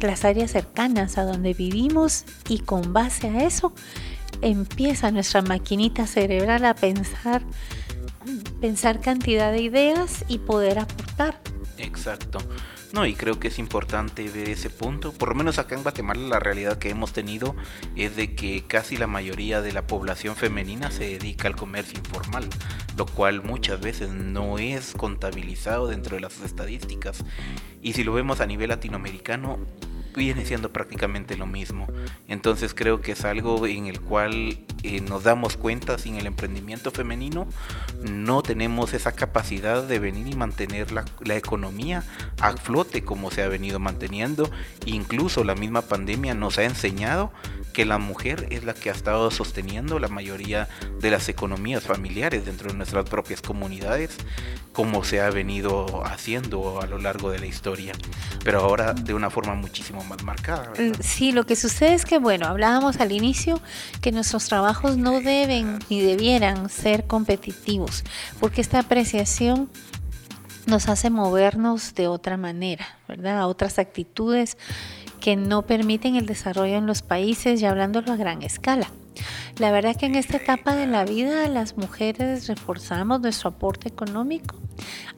[0.00, 3.72] las áreas cercanas a donde vivimos y con base a eso
[4.42, 7.42] empieza nuestra maquinita cerebral a pensar
[8.60, 11.40] pensar cantidad de ideas y poder aportar.
[11.78, 12.38] Exacto.
[12.92, 15.12] No, y creo que es importante ver ese punto.
[15.12, 17.54] Por lo menos acá en Guatemala la realidad que hemos tenido
[17.94, 22.48] es de que casi la mayoría de la población femenina se dedica al comercio informal,
[22.96, 27.24] lo cual muchas veces no es contabilizado dentro de las estadísticas.
[27.80, 29.58] Y si lo vemos a nivel latinoamericano,
[30.14, 31.86] viene siendo prácticamente lo mismo.
[32.28, 36.90] Entonces creo que es algo en el cual eh, nos damos cuenta sin el emprendimiento
[36.90, 37.46] femenino
[38.02, 42.04] no tenemos esa capacidad de venir y mantener la, la economía
[42.40, 44.50] a flote como se ha venido manteniendo.
[44.86, 47.32] Incluso la misma pandemia nos ha enseñado
[47.72, 50.68] que la mujer es la que ha estado sosteniendo la mayoría
[51.00, 54.16] de las economías familiares dentro de nuestras propias comunidades,
[54.72, 57.92] como se ha venido haciendo a lo largo de la historia,
[58.44, 60.72] pero ahora de una forma muchísimo más marcada.
[60.78, 63.60] Mm, sí, lo que sucede es que, bueno, hablábamos al inicio
[64.00, 68.04] que nuestros trabajos no deben ni debieran ser competitivos,
[68.38, 69.70] porque esta apreciación
[70.66, 73.38] nos hace movernos de otra manera, ¿verdad?
[73.38, 74.56] A otras actitudes
[75.20, 78.90] que no permiten el desarrollo en los países y hablándolo a gran escala.
[79.58, 84.56] La verdad que en esta etapa de la vida las mujeres reforzamos nuestro aporte económico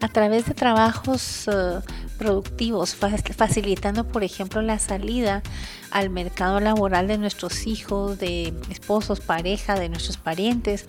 [0.01, 1.81] a través de trabajos eh,
[2.23, 5.43] productivos, facilitando por ejemplo la salida
[5.91, 10.87] al mercado laboral de nuestros hijos, de esposos, pareja, de nuestros parientes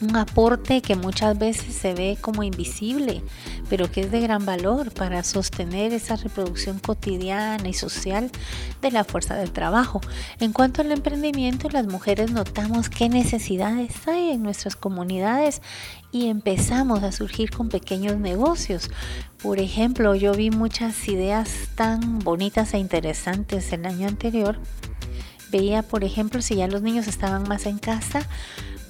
[0.00, 3.22] un aporte que muchas veces se ve como invisible,
[3.68, 8.30] pero que es de gran valor para sostener esa reproducción cotidiana y social
[8.80, 10.00] de la fuerza del trabajo.
[10.38, 15.60] En cuanto al emprendimiento, las mujeres notamos qué necesidades hay en nuestras comunidades
[16.12, 18.90] y empezamos a surgir con pequeños negocios.
[19.42, 24.58] Por ejemplo, yo vi muchas ideas tan bonitas e interesantes el año anterior.
[25.50, 28.20] Veía, por ejemplo, si ya los niños estaban más en casa,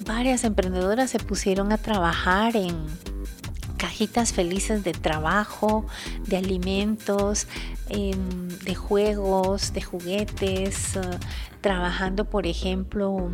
[0.05, 2.75] varias emprendedoras se pusieron a trabajar en
[3.77, 5.85] cajitas felices de trabajo,
[6.27, 7.47] de alimentos,
[7.89, 11.01] em, de juegos, de juguetes, eh,
[11.61, 13.31] trabajando, por ejemplo,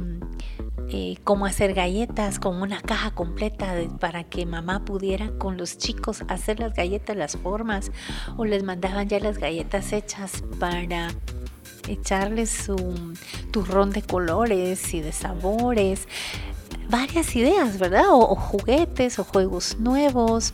[0.89, 6.23] eh, cómo hacer galletas con una caja completa para que mamá pudiera con los chicos
[6.27, 7.91] hacer las galletas, las formas,
[8.37, 11.09] o les mandaban ya las galletas hechas para
[11.87, 13.17] echarles un
[13.51, 16.07] turrón de colores y de sabores
[16.89, 18.05] varias ideas, ¿verdad?
[18.09, 20.53] O, juguetes o juegos nuevos,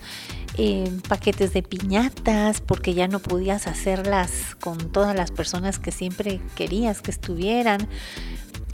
[0.57, 6.41] eh, paquetes de piñatas, porque ya no podías hacerlas con todas las personas que siempre
[6.55, 7.87] querías que estuvieran.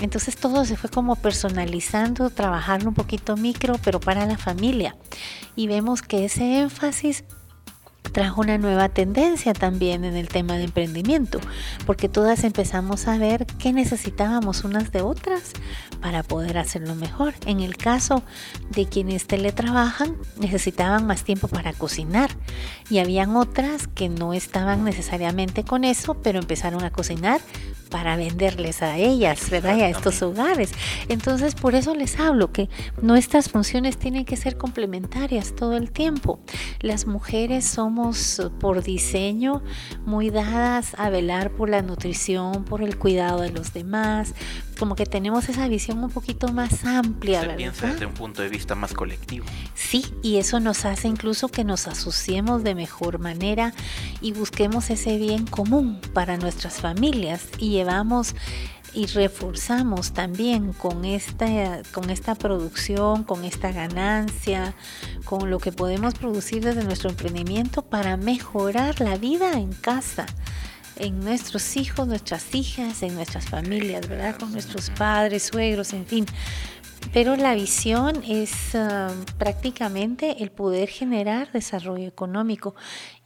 [0.02, 4.96] Entonces todo se fue como personalizando, trabajando un poquito micro, pero para la familia.
[5.56, 7.24] Y vemos que ese énfasis
[8.10, 11.40] trajo una nueva tendencia también en el tema de emprendimiento,
[11.86, 15.54] porque todas empezamos a ver qué necesitábamos unas de otras
[16.02, 17.34] para poder hacerlo mejor.
[17.46, 18.24] En el caso
[18.72, 22.30] de quienes teletrabajan, necesitaban más tiempo para cocinar
[22.90, 27.42] y habían otras que no estaban necesariamente con eso, pero empezaron a cocinar
[27.90, 29.78] para venderles a ellas, ¿verdad?
[29.78, 30.72] Y a estos hogares.
[31.10, 32.70] Entonces, por eso les hablo que
[33.02, 36.40] nuestras funciones tienen que ser complementarias todo el tiempo.
[36.80, 39.64] Las mujeres somos por diseño
[40.06, 44.34] muy dadas a velar por la nutrición, por el cuidado de los demás,
[44.80, 47.42] como que tenemos esa visión un poquito más amplia.
[47.42, 49.46] Se piensa desde un punto de vista más colectivo.
[49.76, 53.74] Sí, y eso nos hace incluso que nos asociemos de mejor manera
[54.22, 58.36] y busquemos ese bien común para nuestras familias y llevamos
[58.94, 64.74] y reforzamos también con esta, con esta producción, con esta ganancia,
[65.26, 70.26] con lo que podemos producir desde nuestro emprendimiento para mejorar la vida en casa
[71.00, 74.38] en nuestros hijos, nuestras hijas, en nuestras familias, ¿verdad?
[74.38, 76.26] Con nuestros padres, suegros, en fin.
[77.14, 82.76] Pero la visión es ah, prácticamente el poder generar desarrollo económico.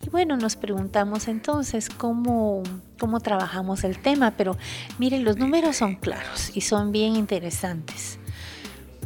[0.02, 2.64] Y bueno, nos preguntamos entonces cómo,
[3.00, 4.58] cómo trabajamos el tema, pero
[5.00, 8.20] miren, los números son claros y son bien interesantes.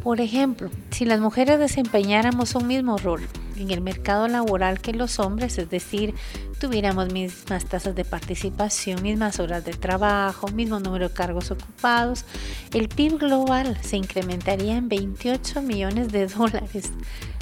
[0.02, 3.22] Por ejemplo, si las mujeres desempeñáramos un mismo rol
[3.60, 6.14] en el mercado laboral que los hombres, es decir,
[6.60, 12.24] tuviéramos mismas tasas de participación, mismas horas de trabajo, mismo número de cargos ocupados,
[12.72, 16.92] el PIB global se incrementaría en 28 millones de dólares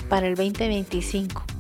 [0.09, 1.56] para el 2025.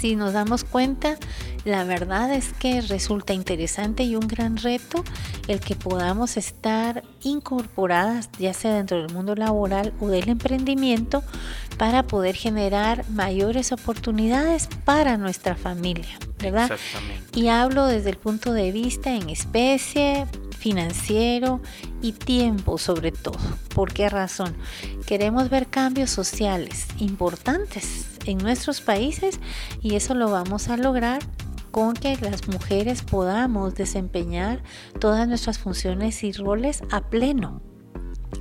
[0.00, 1.16] Si nos damos cuenta,
[1.64, 5.02] la verdad es que resulta interesante y un gran reto
[5.48, 11.24] el que podamos estar incorporadas, ya sea dentro del mundo laboral o del emprendimiento,
[11.78, 16.70] para poder generar mayores oportunidades para nuestra familia, ¿verdad?
[17.34, 20.26] Y hablo desde el punto de vista en especie,
[20.58, 21.60] financiero
[22.02, 23.38] y tiempo sobre todo.
[23.74, 24.54] ¿Por qué razón?
[25.06, 29.40] Queremos ver cambios sociales importantes en nuestros países
[29.80, 31.22] y eso lo vamos a lograr
[31.70, 34.62] con que las mujeres podamos desempeñar
[34.98, 37.62] todas nuestras funciones y roles a pleno,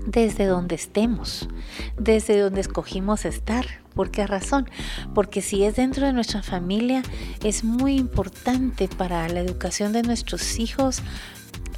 [0.07, 1.47] desde donde estemos,
[1.97, 3.65] desde donde escogimos estar.
[3.93, 4.69] ¿Por qué razón?
[5.13, 7.01] Porque si es dentro de nuestra familia,
[7.43, 11.01] es muy importante para la educación de nuestros hijos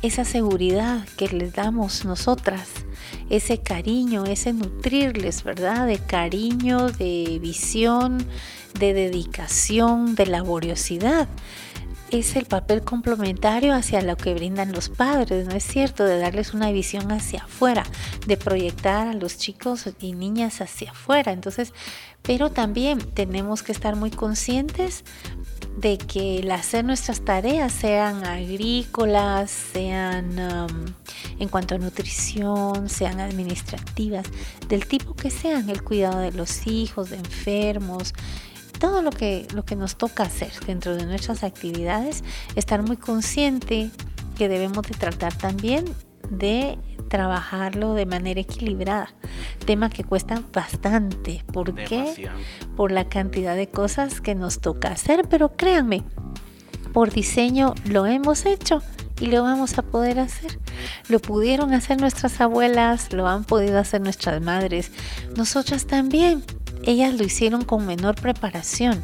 [0.01, 2.69] esa seguridad que les damos nosotras,
[3.29, 5.87] ese cariño, ese nutrirles, ¿verdad?
[5.87, 8.25] De cariño, de visión,
[8.79, 11.27] de dedicación, de laboriosidad.
[12.11, 16.05] Es el papel complementario hacia lo que brindan los padres, ¿no es cierto?
[16.05, 17.83] De darles una visión hacia afuera,
[18.25, 21.33] de proyectar a los chicos y niñas hacia afuera.
[21.33, 21.73] Entonces,
[22.21, 25.03] pero también tenemos que estar muy conscientes
[25.77, 30.85] de que el hacer nuestras tareas sean agrícolas, sean um,
[31.39, 34.25] en cuanto a nutrición, sean administrativas,
[34.67, 38.13] del tipo que sean, el cuidado de los hijos, de enfermos,
[38.79, 42.23] todo lo que, lo que nos toca hacer dentro de nuestras actividades,
[42.55, 43.89] estar muy consciente
[44.37, 45.85] que debemos de tratar también
[46.29, 46.77] de
[47.09, 49.13] trabajarlo de manera equilibrada.
[49.65, 51.43] Tema que cuesta bastante.
[51.51, 52.29] ¿Por qué?
[52.77, 55.27] Por la cantidad de cosas que nos toca hacer.
[55.29, 56.03] Pero créanme,
[56.93, 58.81] por diseño lo hemos hecho
[59.19, 60.59] y lo vamos a poder hacer.
[61.07, 64.91] Lo pudieron hacer nuestras abuelas, lo han podido hacer nuestras madres,
[65.35, 66.43] nosotras también.
[66.85, 69.03] Ellas lo hicieron con menor preparación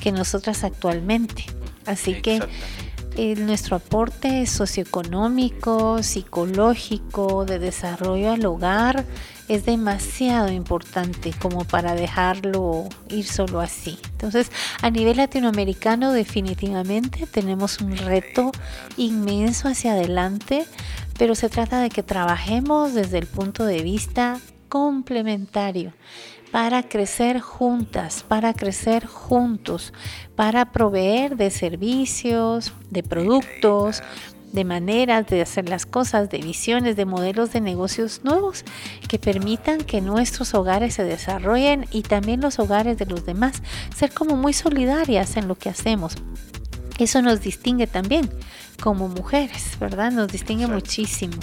[0.00, 1.46] que nosotras actualmente.
[1.86, 2.40] Así que
[3.36, 9.04] nuestro aporte socioeconómico, psicológico, de desarrollo al hogar
[9.48, 13.98] es demasiado importante como para dejarlo ir solo así.
[14.12, 14.50] Entonces,
[14.80, 18.52] a nivel latinoamericano definitivamente tenemos un reto
[18.96, 20.64] inmenso hacia adelante,
[21.18, 25.92] pero se trata de que trabajemos desde el punto de vista complementario
[26.50, 29.92] para crecer juntas, para crecer juntos,
[30.34, 34.02] para proveer de servicios, de productos,
[34.52, 38.64] de maneras de hacer las cosas, de visiones, de modelos de negocios nuevos
[39.08, 43.62] que permitan que nuestros hogares se desarrollen y también los hogares de los demás,
[43.94, 46.16] ser como muy solidarias en lo que hacemos.
[46.98, 48.28] Eso nos distingue también
[48.82, 50.10] como mujeres, ¿verdad?
[50.10, 51.36] Nos distingue muchísimo.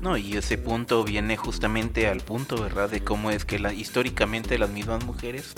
[0.00, 2.88] No, y ese punto viene justamente al punto, ¿verdad?
[2.88, 5.54] De cómo es que la, históricamente las mismas mujeres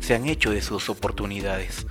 [0.00, 1.86] se han hecho de sus oportunidades.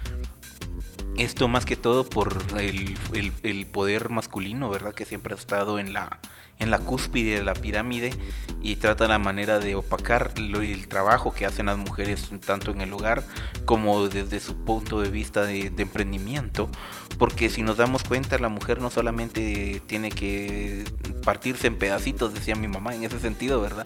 [1.17, 2.97] Esto más que todo por el,
[3.43, 4.93] el poder masculino, ¿verdad?
[4.93, 6.19] Que siempre ha estado en la,
[6.59, 8.13] en la cúspide de la pirámide
[8.61, 12.93] y trata la manera de opacar el trabajo que hacen las mujeres tanto en el
[12.93, 13.23] hogar
[13.65, 16.69] como desde su punto de vista de, emprendimiento
[17.17, 20.85] porque si nos damos cuenta la mujer no solamente tiene que
[21.23, 23.85] partirse en pedacitos decía mi mamá en ese sentido verdad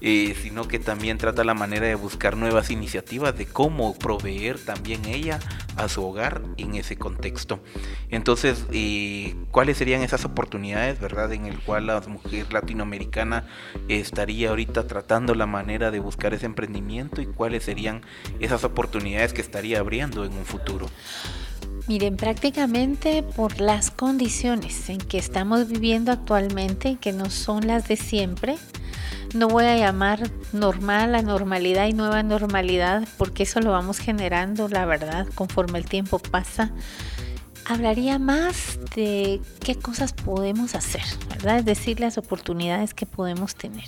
[0.00, 5.04] eh, sino que también trata la manera de buscar nuevas iniciativas de cómo proveer también
[5.06, 5.40] ella
[5.76, 7.60] a su hogar en ese contexto.
[8.08, 13.46] Entonces eh, cuáles serían esas oportunidades verdad en el cual las mujer latinoamericana
[13.88, 18.02] estaría ahorita tratando la manera de buscar ese emprendimiento y cuáles serían
[18.38, 20.86] esas oportunidades que estaría abriendo en un futuro?
[21.86, 27.96] Miren, prácticamente por las condiciones en que estamos viviendo actualmente, que no son las de
[27.96, 28.56] siempre,
[29.34, 34.68] no voy a llamar normal a normalidad y nueva normalidad, porque eso lo vamos generando,
[34.68, 36.72] la verdad, conforme el tiempo pasa
[37.68, 41.58] hablaría más de qué cosas podemos hacer, ¿verdad?
[41.58, 43.84] Es decir, las oportunidades que podemos tener.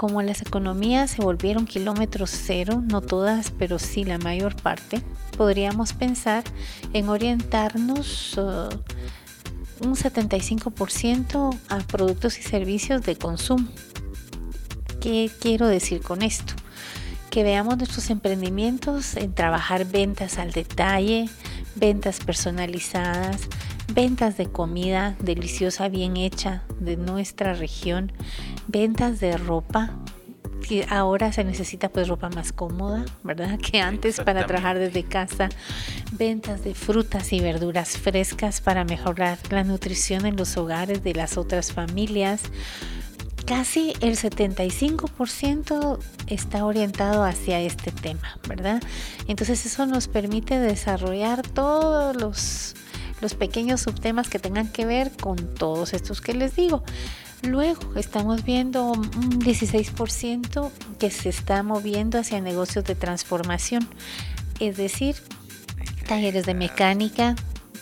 [0.00, 5.02] Como las economías se volvieron kilómetros cero, no todas, pero sí la mayor parte,
[5.36, 6.42] podríamos pensar
[6.94, 8.70] en orientarnos uh,
[9.80, 13.68] un 75% a productos y servicios de consumo.
[15.02, 16.54] ¿Qué quiero decir con esto?
[17.28, 21.28] Que veamos nuestros emprendimientos en trabajar ventas al detalle,
[21.74, 23.42] ventas personalizadas,
[23.94, 28.12] ventas de comida deliciosa, bien hecha de nuestra región,
[28.68, 29.90] ventas de ropa,
[30.66, 33.58] que ahora se necesita pues ropa más cómoda, ¿verdad?
[33.58, 35.48] Que antes para trabajar desde casa,
[36.12, 41.36] ventas de frutas y verduras frescas para mejorar la nutrición en los hogares de las
[41.38, 42.42] otras familias.
[43.46, 48.80] Casi el 75% está orientado hacia este tema, ¿verdad?
[49.26, 52.76] Entonces eso nos permite desarrollar todos los
[53.20, 56.82] los pequeños subtemas que tengan que ver con todos estos que les digo.
[57.42, 63.88] Luego estamos viendo un 16% que se está moviendo hacia negocios de transformación,
[64.58, 65.16] es decir,
[66.06, 67.34] talleres de mecánica,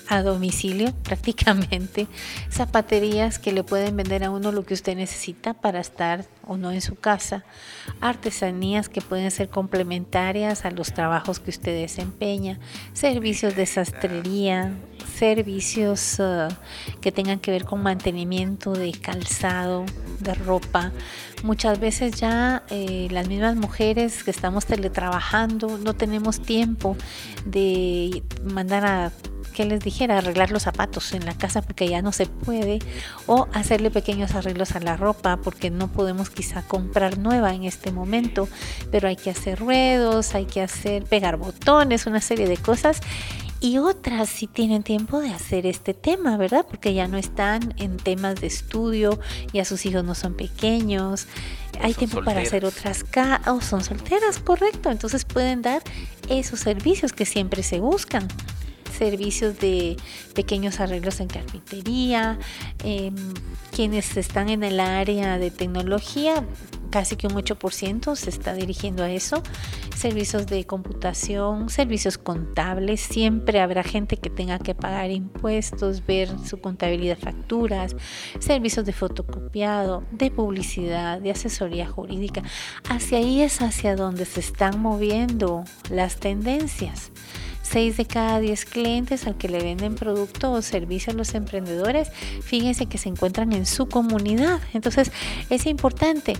[0.08, 2.06] a domicilio prácticamente,
[2.50, 6.72] zapaterías que le pueden vender a uno lo que usted necesita para estar o no
[6.72, 7.44] en su casa,
[8.00, 12.58] artesanías que pueden ser complementarias a los trabajos que usted desempeña,
[12.92, 14.72] servicios de sastrería,
[15.18, 16.48] servicios uh,
[17.00, 19.84] que tengan que ver con mantenimiento de calzado,
[20.20, 20.92] de ropa.
[21.42, 26.96] Muchas veces ya eh, las mismas mujeres que estamos teletrabajando no tenemos tiempo
[27.44, 29.12] de mandar a
[29.58, 32.78] que les dijera arreglar los zapatos en la casa porque ya no se puede
[33.26, 37.90] o hacerle pequeños arreglos a la ropa porque no podemos quizá comprar nueva en este
[37.90, 38.48] momento
[38.92, 43.00] pero hay que hacer ruedos hay que hacer pegar botones una serie de cosas
[43.60, 46.64] y otras sí tienen tiempo de hacer este tema, ¿verdad?
[46.68, 49.18] Porque ya no están en temas de estudio,
[49.52, 51.26] ya sus hijos no son pequeños,
[51.80, 53.04] hay tiempo para hacer otras
[53.46, 55.82] o son solteras, correcto, entonces pueden dar
[56.28, 58.28] esos servicios que siempre se buscan
[58.92, 59.96] servicios de
[60.34, 62.38] pequeños arreglos en carpintería,
[62.84, 63.14] em,
[63.70, 66.44] quienes están en el área de tecnología,
[66.90, 69.42] casi que un 8% se está dirigiendo a eso,
[69.94, 76.60] servicios de computación, servicios contables, siempre habrá gente que tenga que pagar impuestos, ver su
[76.60, 77.96] contabilidad, facturas,
[78.38, 82.42] servicios de fotocopiado, de publicidad, de asesoría jurídica.
[82.88, 87.10] Hacia ahí es hacia donde se están moviendo las tendencias.
[87.68, 92.10] 6 de cada 10 clientes al que le venden producto o servicio a los emprendedores,
[92.42, 94.60] fíjense que se encuentran en su comunidad.
[94.72, 95.12] Entonces
[95.50, 96.36] es importante.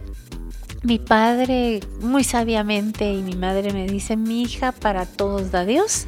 [0.83, 6.07] Mi padre muy sabiamente y mi madre me dice, mi hija, para todos da Dios.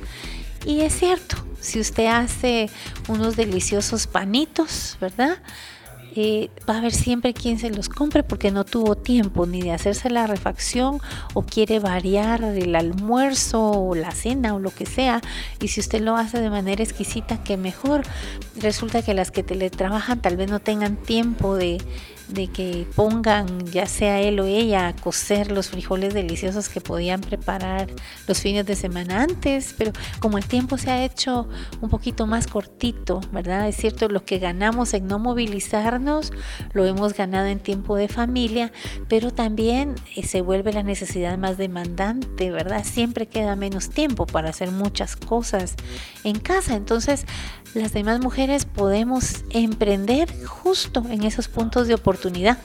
[0.64, 2.70] Y es cierto, si usted hace
[3.08, 5.38] unos deliciosos panitos, ¿verdad?
[6.16, 9.72] Eh, va a haber siempre quien se los compre porque no tuvo tiempo ni de
[9.72, 10.98] hacerse la refacción
[11.34, 15.20] o quiere variar el almuerzo o la cena o lo que sea.
[15.60, 18.02] Y si usted lo hace de manera exquisita, que mejor.
[18.56, 21.78] Resulta que las que teletrabajan tal vez no tengan tiempo de
[22.32, 27.20] de que pongan ya sea él o ella a cocer los frijoles deliciosos que podían
[27.20, 27.88] preparar
[28.26, 31.48] los fines de semana antes, pero como el tiempo se ha hecho
[31.80, 33.68] un poquito más cortito, ¿verdad?
[33.68, 36.32] Es cierto, lo que ganamos en no movilizarnos
[36.72, 38.72] lo hemos ganado en tiempo de familia,
[39.08, 42.84] pero también eh, se vuelve la necesidad más demandante, ¿verdad?
[42.84, 45.74] Siempre queda menos tiempo para hacer muchas cosas
[46.24, 47.26] en casa, entonces
[47.74, 52.58] las demás mujeres podemos emprender justo en esos puntos de oportunidad.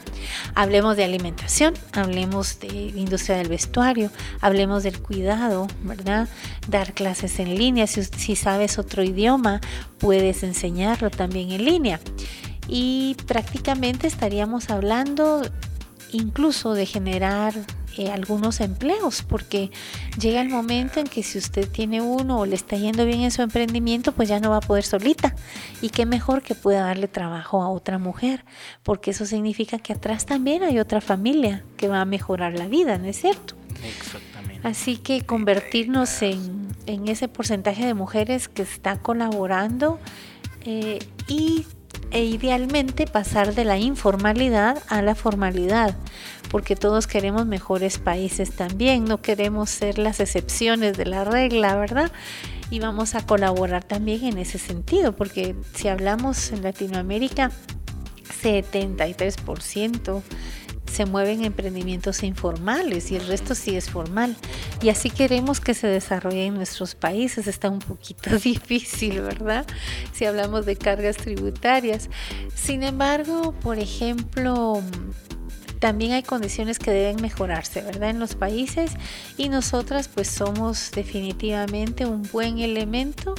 [0.55, 4.09] Hablemos de alimentación, hablemos de industria del vestuario,
[4.41, 6.27] hablemos del cuidado, ¿verdad?
[6.67, 9.61] Dar clases en línea, si, si sabes otro idioma,
[9.99, 11.99] puedes enseñarlo también en línea.
[12.67, 15.43] Y prácticamente estaríamos hablando
[16.11, 17.53] incluso de generar
[17.97, 19.71] eh, algunos empleos, porque
[20.19, 23.31] llega el momento en que si usted tiene uno o le está yendo bien en
[23.31, 25.35] su emprendimiento, pues ya no va a poder solita.
[25.81, 28.45] Y qué mejor que pueda darle trabajo a otra mujer,
[28.83, 32.97] porque eso significa que atrás también hay otra familia que va a mejorar la vida,
[32.97, 33.55] ¿no es cierto?
[33.83, 34.67] Exactamente.
[34.67, 39.99] Así que convertirnos en, en ese porcentaje de mujeres que está colaborando
[40.65, 41.65] eh, y
[42.11, 45.95] e idealmente pasar de la informalidad a la formalidad,
[46.49, 52.11] porque todos queremos mejores países también, no queremos ser las excepciones de la regla, ¿verdad?
[52.69, 57.51] Y vamos a colaborar también en ese sentido, porque si hablamos en Latinoamérica,
[58.41, 60.21] 73%
[60.91, 64.35] se mueven emprendimientos informales y el resto sí es formal.
[64.81, 67.47] Y así queremos que se desarrolle en nuestros países.
[67.47, 69.65] Está un poquito difícil, ¿verdad?
[70.13, 72.09] Si hablamos de cargas tributarias.
[72.53, 74.81] Sin embargo, por ejemplo,
[75.79, 78.09] también hay condiciones que deben mejorarse, ¿verdad?
[78.09, 78.91] En los países
[79.37, 83.35] y nosotras pues somos definitivamente un buen elemento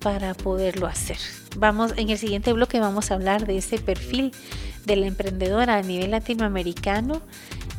[0.00, 1.18] para poderlo hacer.
[1.56, 4.32] Vamos en el siguiente bloque vamos a hablar de ese perfil
[4.84, 7.22] de la emprendedora a nivel latinoamericano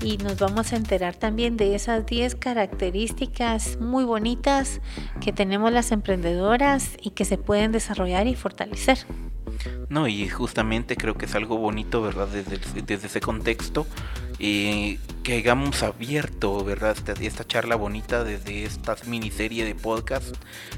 [0.01, 4.81] y nos vamos a enterar también de esas 10 características muy bonitas
[5.21, 8.99] que tenemos las emprendedoras y que se pueden desarrollar y fortalecer.
[9.89, 12.27] No, y justamente creo que es algo bonito, ¿verdad?
[12.27, 13.85] Desde, desde ese contexto,
[14.39, 16.95] eh, que hayamos abierto, ¿verdad?
[16.97, 20.35] Esta, esta, charla bonita desde esta miniserie de podcast,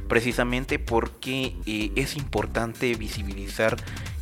[0.07, 3.77] precisamente porque eh, es importante visibilizar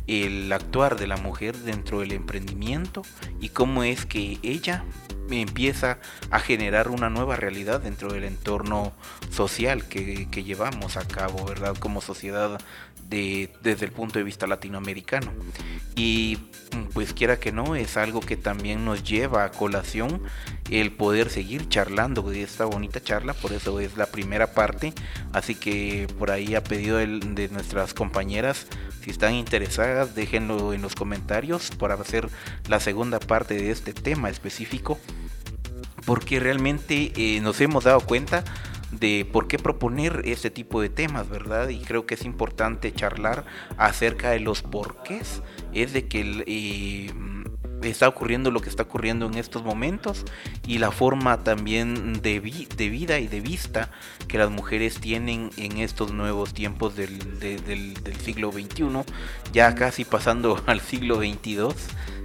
[0.06, 3.02] el actuar de la mujer dentro del emprendimiento
[3.40, 4.84] y cómo es que ella
[5.30, 5.98] empieza
[6.30, 8.92] a generar una nueva realidad dentro del entorno
[9.30, 11.76] social que, llevamos a cabo, ¿verdad?
[11.76, 12.60] Como sociedad
[13.08, 15.32] desde el punto de vista latinoamericano.
[15.94, 16.38] Y
[16.92, 20.22] pues quiera que no, es algo que también nos lleva a colación
[20.70, 24.92] el poder seguir charlando de esta bonita charla, por eso es la primera parte,
[25.32, 28.66] así que por ahí a pedido de, nuestras compañeras,
[29.02, 32.28] si están interesadas, déjenlo en los comentarios para hacer
[32.68, 34.98] la segunda parte de este tema específico,
[36.04, 38.44] porque realmente eh, nos hemos dado cuenta
[38.90, 41.68] de por qué proponer este tipo de temas, ¿verdad?
[41.68, 43.44] Y creo que es importante charlar
[43.76, 47.12] acerca de los porqués, es de que eh,
[47.82, 50.24] está ocurriendo lo que está ocurriendo en estos momentos
[50.66, 52.40] y la forma también de,
[52.76, 53.90] de, vida y de vista
[54.28, 58.84] que las mujeres tienen en estos nuevos tiempos del, del, siglo XXI,
[59.52, 61.68] ya casi pasando al siglo XXII,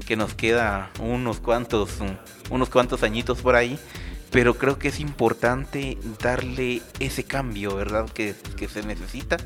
[0.05, 1.97] que nos queda unos cuantos,
[2.49, 3.79] unos cuantos añitos por ahí
[4.31, 8.09] pero creo que es importante darle ese cambio, ¿verdad?
[8.09, 8.33] Que,
[8.71, 9.37] se necesita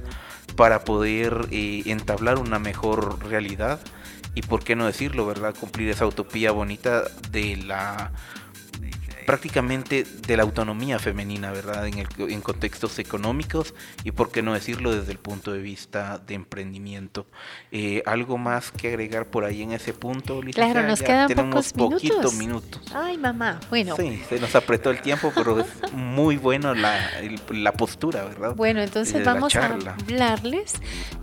[0.55, 3.79] para poder eh, entablar una mejor realidad
[4.35, 5.55] y, por qué no decirlo, ¿verdad?
[5.59, 8.11] Cumplir esa utopía bonita de la
[9.25, 11.87] prácticamente de la autonomía femenina, ¿verdad?
[11.87, 13.73] En, el, en contextos económicos
[14.03, 17.25] y por qué no decirlo desde el punto de vista de emprendimiento.
[17.71, 22.01] Eh, ¿Algo más que agregar por ahí en ese punto, Claro, nos quedan tenemos pocos
[22.01, 22.81] poquitos minutos.
[22.93, 23.95] Ay, mamá, bueno.
[23.95, 27.09] Sí, se nos apretó el tiempo, pero es muy bueno la,
[27.49, 28.55] la postura, ¿verdad?
[28.55, 30.75] Bueno, entonces vamos a hablarles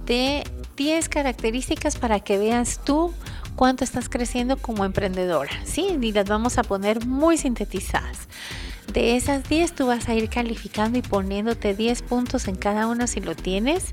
[0.07, 0.45] de
[0.77, 3.13] 10 características para que veas tú
[3.57, 5.99] cuánto estás creciendo como emprendedora, ¿sí?
[6.01, 8.29] Y las vamos a poner muy sintetizadas.
[8.93, 13.07] De esas 10 tú vas a ir calificando y poniéndote 10 puntos en cada uno
[13.07, 13.93] si lo tienes.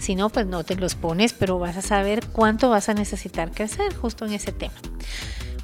[0.00, 3.50] Si no, pues no te los pones, pero vas a saber cuánto vas a necesitar
[3.50, 4.74] crecer justo en ese tema.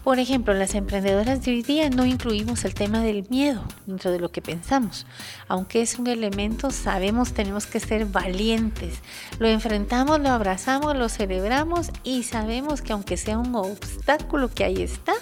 [0.04, 4.20] Por ejemplo, las emprendedoras de hoy día no incluimos el tema del miedo dentro de
[4.20, 5.06] lo que pensamos.
[5.48, 8.98] Aunque es un elemento, sabemos tenemos que ser valientes.
[9.38, 14.82] Lo enfrentamos, lo abrazamos, lo celebramos y sabemos que aunque sea un obstáculo que ahí
[14.82, 15.14] está,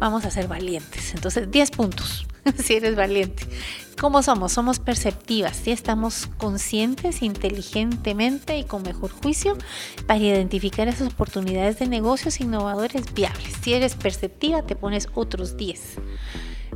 [0.00, 1.14] vamos a ser valientes.
[1.14, 2.26] Entonces, 10 puntos
[2.58, 3.44] si eres valiente.
[4.00, 4.52] ¿Cómo somos?
[4.52, 5.70] Somos perceptivas, ¿sí?
[5.70, 9.58] estamos conscientes inteligentemente y con mejor juicio
[10.06, 13.52] para identificar esas oportunidades de negocios innovadores viables.
[13.62, 15.98] Si eres perceptiva, te pones otros 10.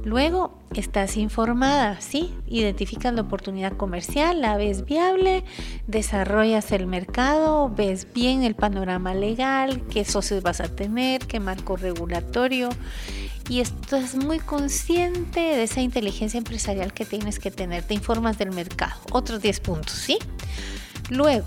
[0.02, 2.34] Luego estás informada, ¿sí?
[2.46, 5.44] Identificas la oportunidad comercial, la ves viable,
[5.86, 11.76] desarrollas el mercado, ves bien el panorama legal, qué socios vas a tener, qué marco
[11.76, 12.70] regulatorio
[13.48, 18.52] y estás muy consciente de esa inteligencia empresarial que tienes que tener, te informas del
[18.52, 19.00] mercado.
[19.12, 20.18] Otros 10 puntos, ¿sí?
[21.10, 21.46] Luego,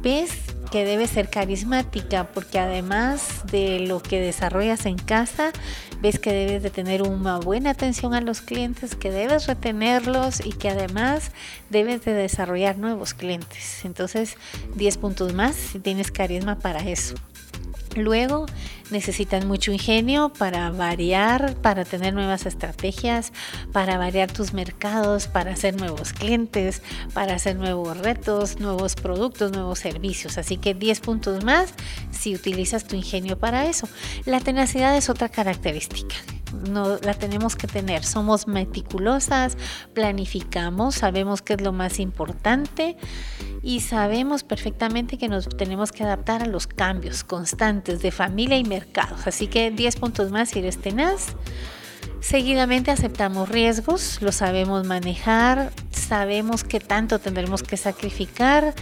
[0.00, 0.30] ves
[0.70, 5.52] que debes ser carismática porque además de lo que desarrollas en casa,
[6.00, 10.52] ves que debes de tener una buena atención a los clientes, que debes retenerlos y
[10.52, 11.32] que además
[11.70, 13.84] debes de desarrollar nuevos clientes.
[13.84, 14.36] Entonces,
[14.76, 17.14] 10 puntos más si tienes carisma para eso.
[18.04, 18.46] Luego
[18.90, 23.32] necesitan mucho ingenio para variar, para tener nuevas estrategias,
[23.72, 26.82] para variar tus mercados, para hacer nuevos clientes,
[27.14, 30.38] para hacer nuevos retos, nuevos productos, nuevos servicios.
[30.38, 31.74] Así que 10 puntos más
[32.10, 33.88] si utilizas tu ingenio para eso.
[34.24, 36.14] La tenacidad es otra característica
[36.52, 38.04] no la tenemos que tener.
[38.04, 39.56] Somos meticulosas,
[39.94, 42.96] planificamos, sabemos qué es lo más importante
[43.68, 48.64] y sabemos perfectamente que nos tenemos que adaptar a los cambios constantes de familia y
[48.64, 49.26] mercados.
[49.26, 51.34] Así que 10 puntos más si eres tenaz.
[52.20, 58.74] Seguidamente aceptamos riesgos, lo sabemos manejar, sabemos qué tanto tendremos que sacrificar,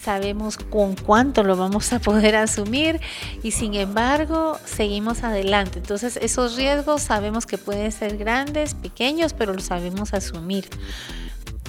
[0.00, 3.00] sabemos con cuánto lo vamos a poder asumir
[3.42, 5.80] y sin embargo seguimos adelante.
[5.80, 10.70] Entonces esos riesgos sabemos que pueden ser grandes, pequeños, pero los sabemos asumir.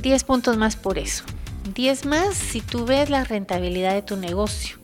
[0.03, 1.23] 10 puntos más por eso.
[1.73, 4.77] 10 más si tú ves la rentabilidad de tu negocio.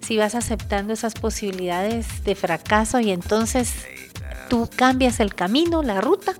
[0.00, 3.72] Si vas aceptando esas posibilidades de fracaso y entonces
[4.48, 6.34] tú cambias el camino, la ruta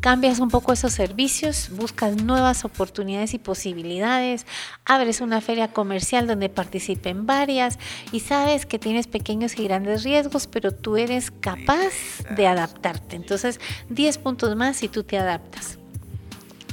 [0.00, 4.46] cambias un poco esos servicios, buscas nuevas oportunidades y posibilidades,
[4.84, 7.78] abres una feria comercial donde participen varias
[8.10, 11.92] y sabes que tienes pequeños y grandes riesgos, pero tú eres capaz
[12.34, 13.16] de adaptarte.
[13.16, 15.79] Entonces, 10 puntos más si tú te adaptas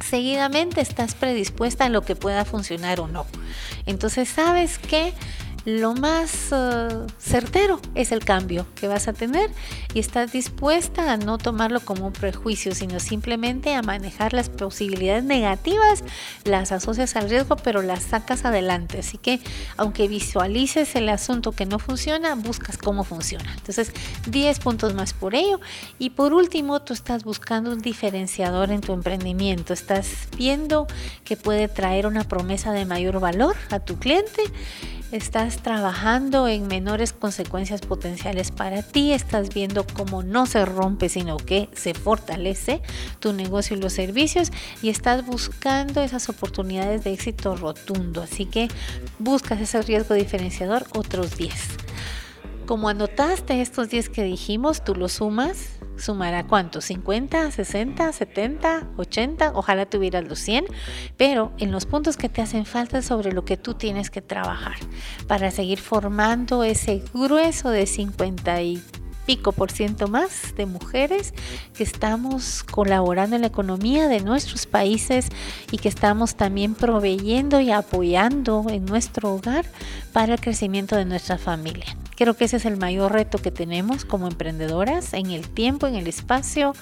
[0.09, 3.25] seguidamente estás predispuesta a lo que pueda funcionar o no.
[3.85, 5.13] Entonces sabes que
[5.67, 6.87] lo más eh,
[7.19, 9.51] certero es el cambio que vas a tener
[9.93, 15.25] y estás dispuesta a no tomarlo como un prejuicio, sino simplemente a manejar las posibilidades
[15.25, 16.05] negativas,
[16.45, 18.99] las asocias al riesgo, pero las sacas adelante.
[18.99, 19.41] Así que
[19.75, 23.53] aunque visualices el asunto que no funciona, buscas cómo funciona.
[23.57, 23.91] Entonces,
[24.29, 25.59] 10 puntos más por ello.
[25.99, 29.73] Y por último, tú estás buscando un diferenciador en tu emprendimiento.
[29.73, 30.87] Estás viendo
[31.25, 34.43] que puede traer una promesa de mayor valor a tu cliente
[35.11, 41.37] estás trabajando en menores consecuencias potenciales para ti, estás viendo cómo no se rompe, sino
[41.37, 42.81] que se fortalece
[43.19, 44.51] tu negocio y los servicios
[44.81, 48.21] y estás buscando esas oportunidades de éxito rotundo.
[48.21, 48.67] Así que
[49.19, 51.53] buscas ese riesgo diferenciador otros 10.
[52.67, 59.51] Como anotaste estos 10 que dijimos, tú los sumas sumará cuánto, 50, 60, 70, 80,
[59.55, 60.65] ojalá tuvieras los 100,
[61.15, 64.75] pero en los puntos que te hacen falta sobre lo que tú tienes que trabajar
[65.27, 68.83] para seguir formando ese grueso de 50 y
[69.27, 71.33] pico por ciento más de mujeres
[71.75, 75.27] que estamos colaborando en la economía de nuestros países
[75.69, 79.65] y que estamos también proveyendo y apoyando en nuestro hogar
[80.13, 81.97] para el crecimiento de nuestra familia.
[82.15, 85.95] Creo que ese es el mayor reto que tenemos como emprendedoras en el tiempo, en
[85.95, 86.73] el espacio,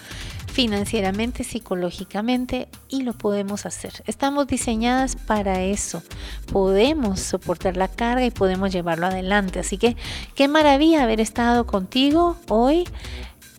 [0.56, 3.92] financieramente, psicológicamente y lo podemos hacer.
[4.08, 6.02] Estamos diseñadas para eso.
[6.50, 9.60] Podemos soportar la carga y podemos llevarlo adelante.
[9.60, 9.98] Así que
[10.34, 12.86] qué maravilla haber estado contigo hoy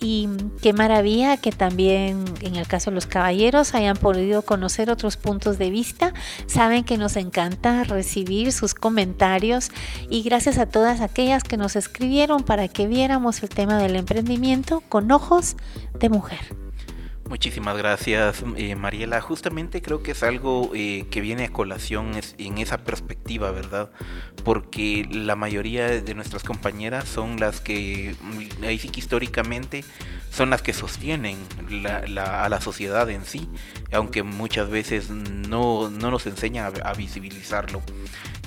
[0.01, 0.27] y
[0.63, 5.59] qué maravilla que también en el caso de los caballeros hayan podido conocer otros puntos
[5.59, 6.15] de vista.
[6.47, 9.71] Saben que nos encanta recibir sus comentarios
[10.09, 14.83] y gracias a todas aquellas que nos escribieron para que viéramos el tema del emprendimiento
[14.89, 15.57] con ojos
[16.01, 16.66] de mujer.
[17.29, 19.21] Muchísimas gracias, eh, Mariela.
[19.21, 23.91] Justamente creo que es algo eh, que viene a colación en esa perspectiva, ¿verdad?
[24.45, 29.85] Porque la mayoría de nuestras compañeras son las que, mm, ahí sí que históricamente,
[30.31, 31.39] son las que sostienen
[31.85, 33.49] a la sociedad en sí,
[33.91, 37.83] aunque muchas veces no, nos enseña a visibilizarlo.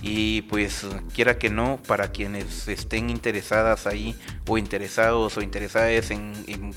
[0.01, 4.15] Y pues quiera que no, para quienes estén interesadas ahí
[4.47, 6.09] o interesados o interesadas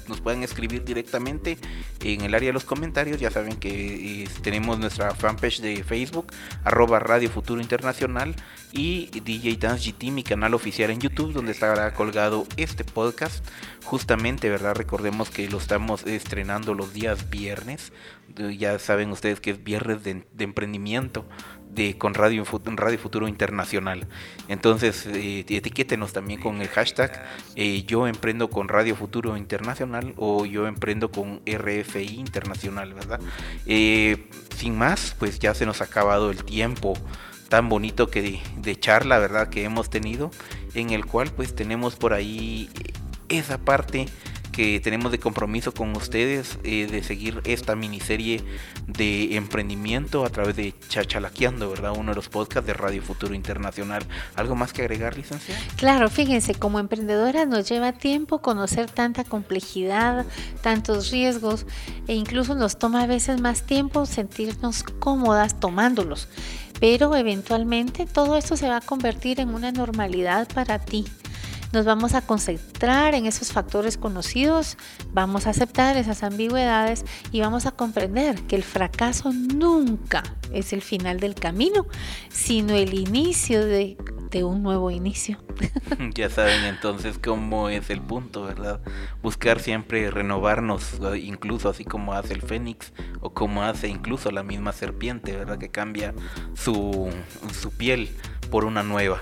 [0.09, 1.57] nos pueden escribir directamente
[2.03, 3.21] en el área de los comentarios.
[3.21, 6.33] Ya saben que eh, tenemos nuestra fanpage de Facebook,
[6.65, 8.35] arroba Radio Futuro Internacional
[8.73, 13.45] y DJ Dance GT, mi canal oficial en YouTube, donde estará colgado este podcast.
[13.85, 14.75] Justamente, ¿verdad?
[14.75, 17.93] Recordemos que lo estamos estrenando los días viernes.
[18.59, 21.27] Ya saben ustedes que es viernes de emprendimiento
[21.75, 22.45] de, con Radio,
[22.77, 24.07] Radio Futuro Internacional.
[24.49, 27.25] Entonces, eh, etiquétenos también con el hashtag
[27.57, 33.21] eh, Yo emprendo con Radio Futuro Internacional o Yo emprendo con RFI Internacional, ¿verdad?
[33.67, 36.95] Eh, sin más, pues ya se nos ha acabado el tiempo
[37.49, 39.49] tan bonito que de, de charla, ¿verdad?
[39.49, 40.31] Que hemos tenido,
[40.75, 42.71] en el cual pues tenemos por ahí
[43.29, 44.07] esa parte
[44.53, 48.45] que tenemos de compromiso con ustedes eh, de seguir esta miniserie
[48.87, 51.95] de emprendimiento a través de Chachalaqueando, ¿verdad?
[51.97, 54.05] Uno de los podcasts de Radio Futuro Internacional.
[54.37, 55.61] ¿Algo más que agregar, licenciada?
[55.77, 60.27] Claro, fíjense, como emprendedora nos lleva tiempo conocer tanta complejidad,
[60.61, 61.67] tantos riesgos
[62.07, 66.29] e incluso nos toma a veces más tiempo sentirnos cómodas tomándolos.
[66.79, 71.07] Pero eventualmente todo esto se va a convertir en una normalidad para ti
[71.73, 74.77] nos vamos a concentrar en esos factores conocidos,
[75.13, 80.83] vamos a aceptar esas ambigüedades y vamos a comprender que el fracaso nunca es el
[80.83, 81.87] final del camino,
[82.29, 83.97] sino el inicio de,
[84.43, 85.39] un nuevo inicio.
[86.15, 88.81] ya saben entonces cómo es el punto, ¿verdad?
[89.23, 94.73] Buscar siempre renovarnos, incluso así como hace el fénix o como hace incluso la misma
[94.73, 95.59] serpiente, ¿verdad?
[95.59, 96.15] Que cambia
[96.55, 97.11] su,
[97.53, 98.09] su piel
[98.51, 99.21] por una nueva.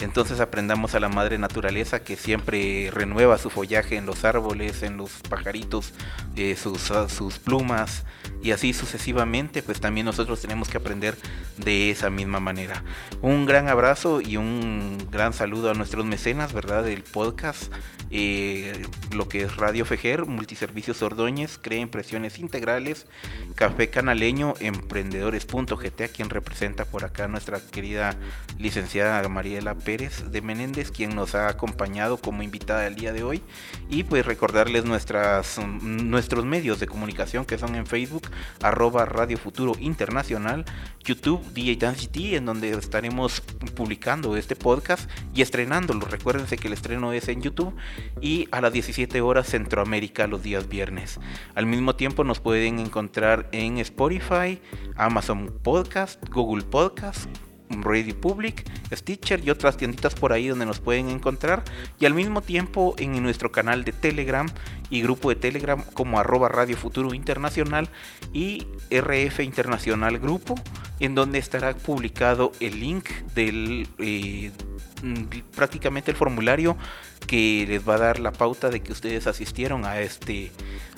[0.00, 4.96] Entonces aprendamos a la madre naturaleza que siempre renueva su follaje en los árboles, en
[4.96, 5.92] los pajaritos,
[6.36, 8.04] eh, sus, sus plumas
[8.42, 11.16] y así sucesivamente, pues también nosotros tenemos que aprender
[11.56, 12.84] de esa misma manera.
[13.20, 16.84] Un gran abrazo y un gran saludo a nuestros mecenas, ¿verdad?
[16.84, 17.72] Del podcast,
[18.10, 23.06] eh, lo que es Radio Fejer, Multiservicios Ordóñez, Crea Impresiones Integrales,
[23.56, 28.16] Café Canaleño, Emprendedores.gt, quien representa por acá nuestra querida
[28.58, 33.42] licenciada Mariela Pérez de Menéndez, quien nos ha acompañado como invitada el día de hoy.
[33.88, 38.28] Y pues recordarles nuestras, nuestros medios de comunicación que son en Facebook,
[38.60, 40.66] arroba Radio Futuro Internacional,
[41.02, 43.40] YouTube, DJ Dance en donde estaremos
[43.74, 46.04] publicando este podcast y estrenándolo.
[46.04, 47.74] Recuérdense que el estreno es en YouTube
[48.20, 51.18] y a las 17 horas Centroamérica los días viernes.
[51.54, 54.60] Al mismo tiempo nos pueden encontrar en Spotify,
[54.96, 57.30] Amazon Podcast, Google Podcast,
[57.70, 61.64] Radio Public, Stitcher y otras tienditas por ahí donde nos pueden encontrar.
[61.98, 64.48] Y al mismo tiempo en nuestro canal de Telegram
[64.90, 67.88] y grupo de Telegram como arroba Radio Futuro Internacional
[68.32, 70.54] y RF Internacional Grupo,
[71.00, 74.50] en donde estará publicado el link del eh,
[75.54, 76.76] prácticamente el formulario
[77.26, 80.50] que les va a dar la pauta de que ustedes asistieron a este,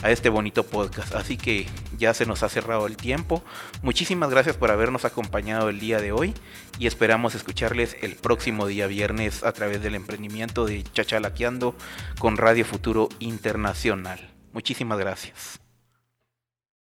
[0.02, 1.14] a este bonito podcast.
[1.14, 1.66] Así que
[1.98, 3.42] ya se nos ha cerrado el tiempo.
[3.82, 6.34] Muchísimas gracias por habernos acompañado el día de hoy
[6.78, 11.74] y esperamos escucharles el próximo día viernes a través del emprendimiento de Chachalaqueando
[12.18, 14.30] con Radio Futuro Internacional.
[14.52, 15.59] Muchísimas gracias.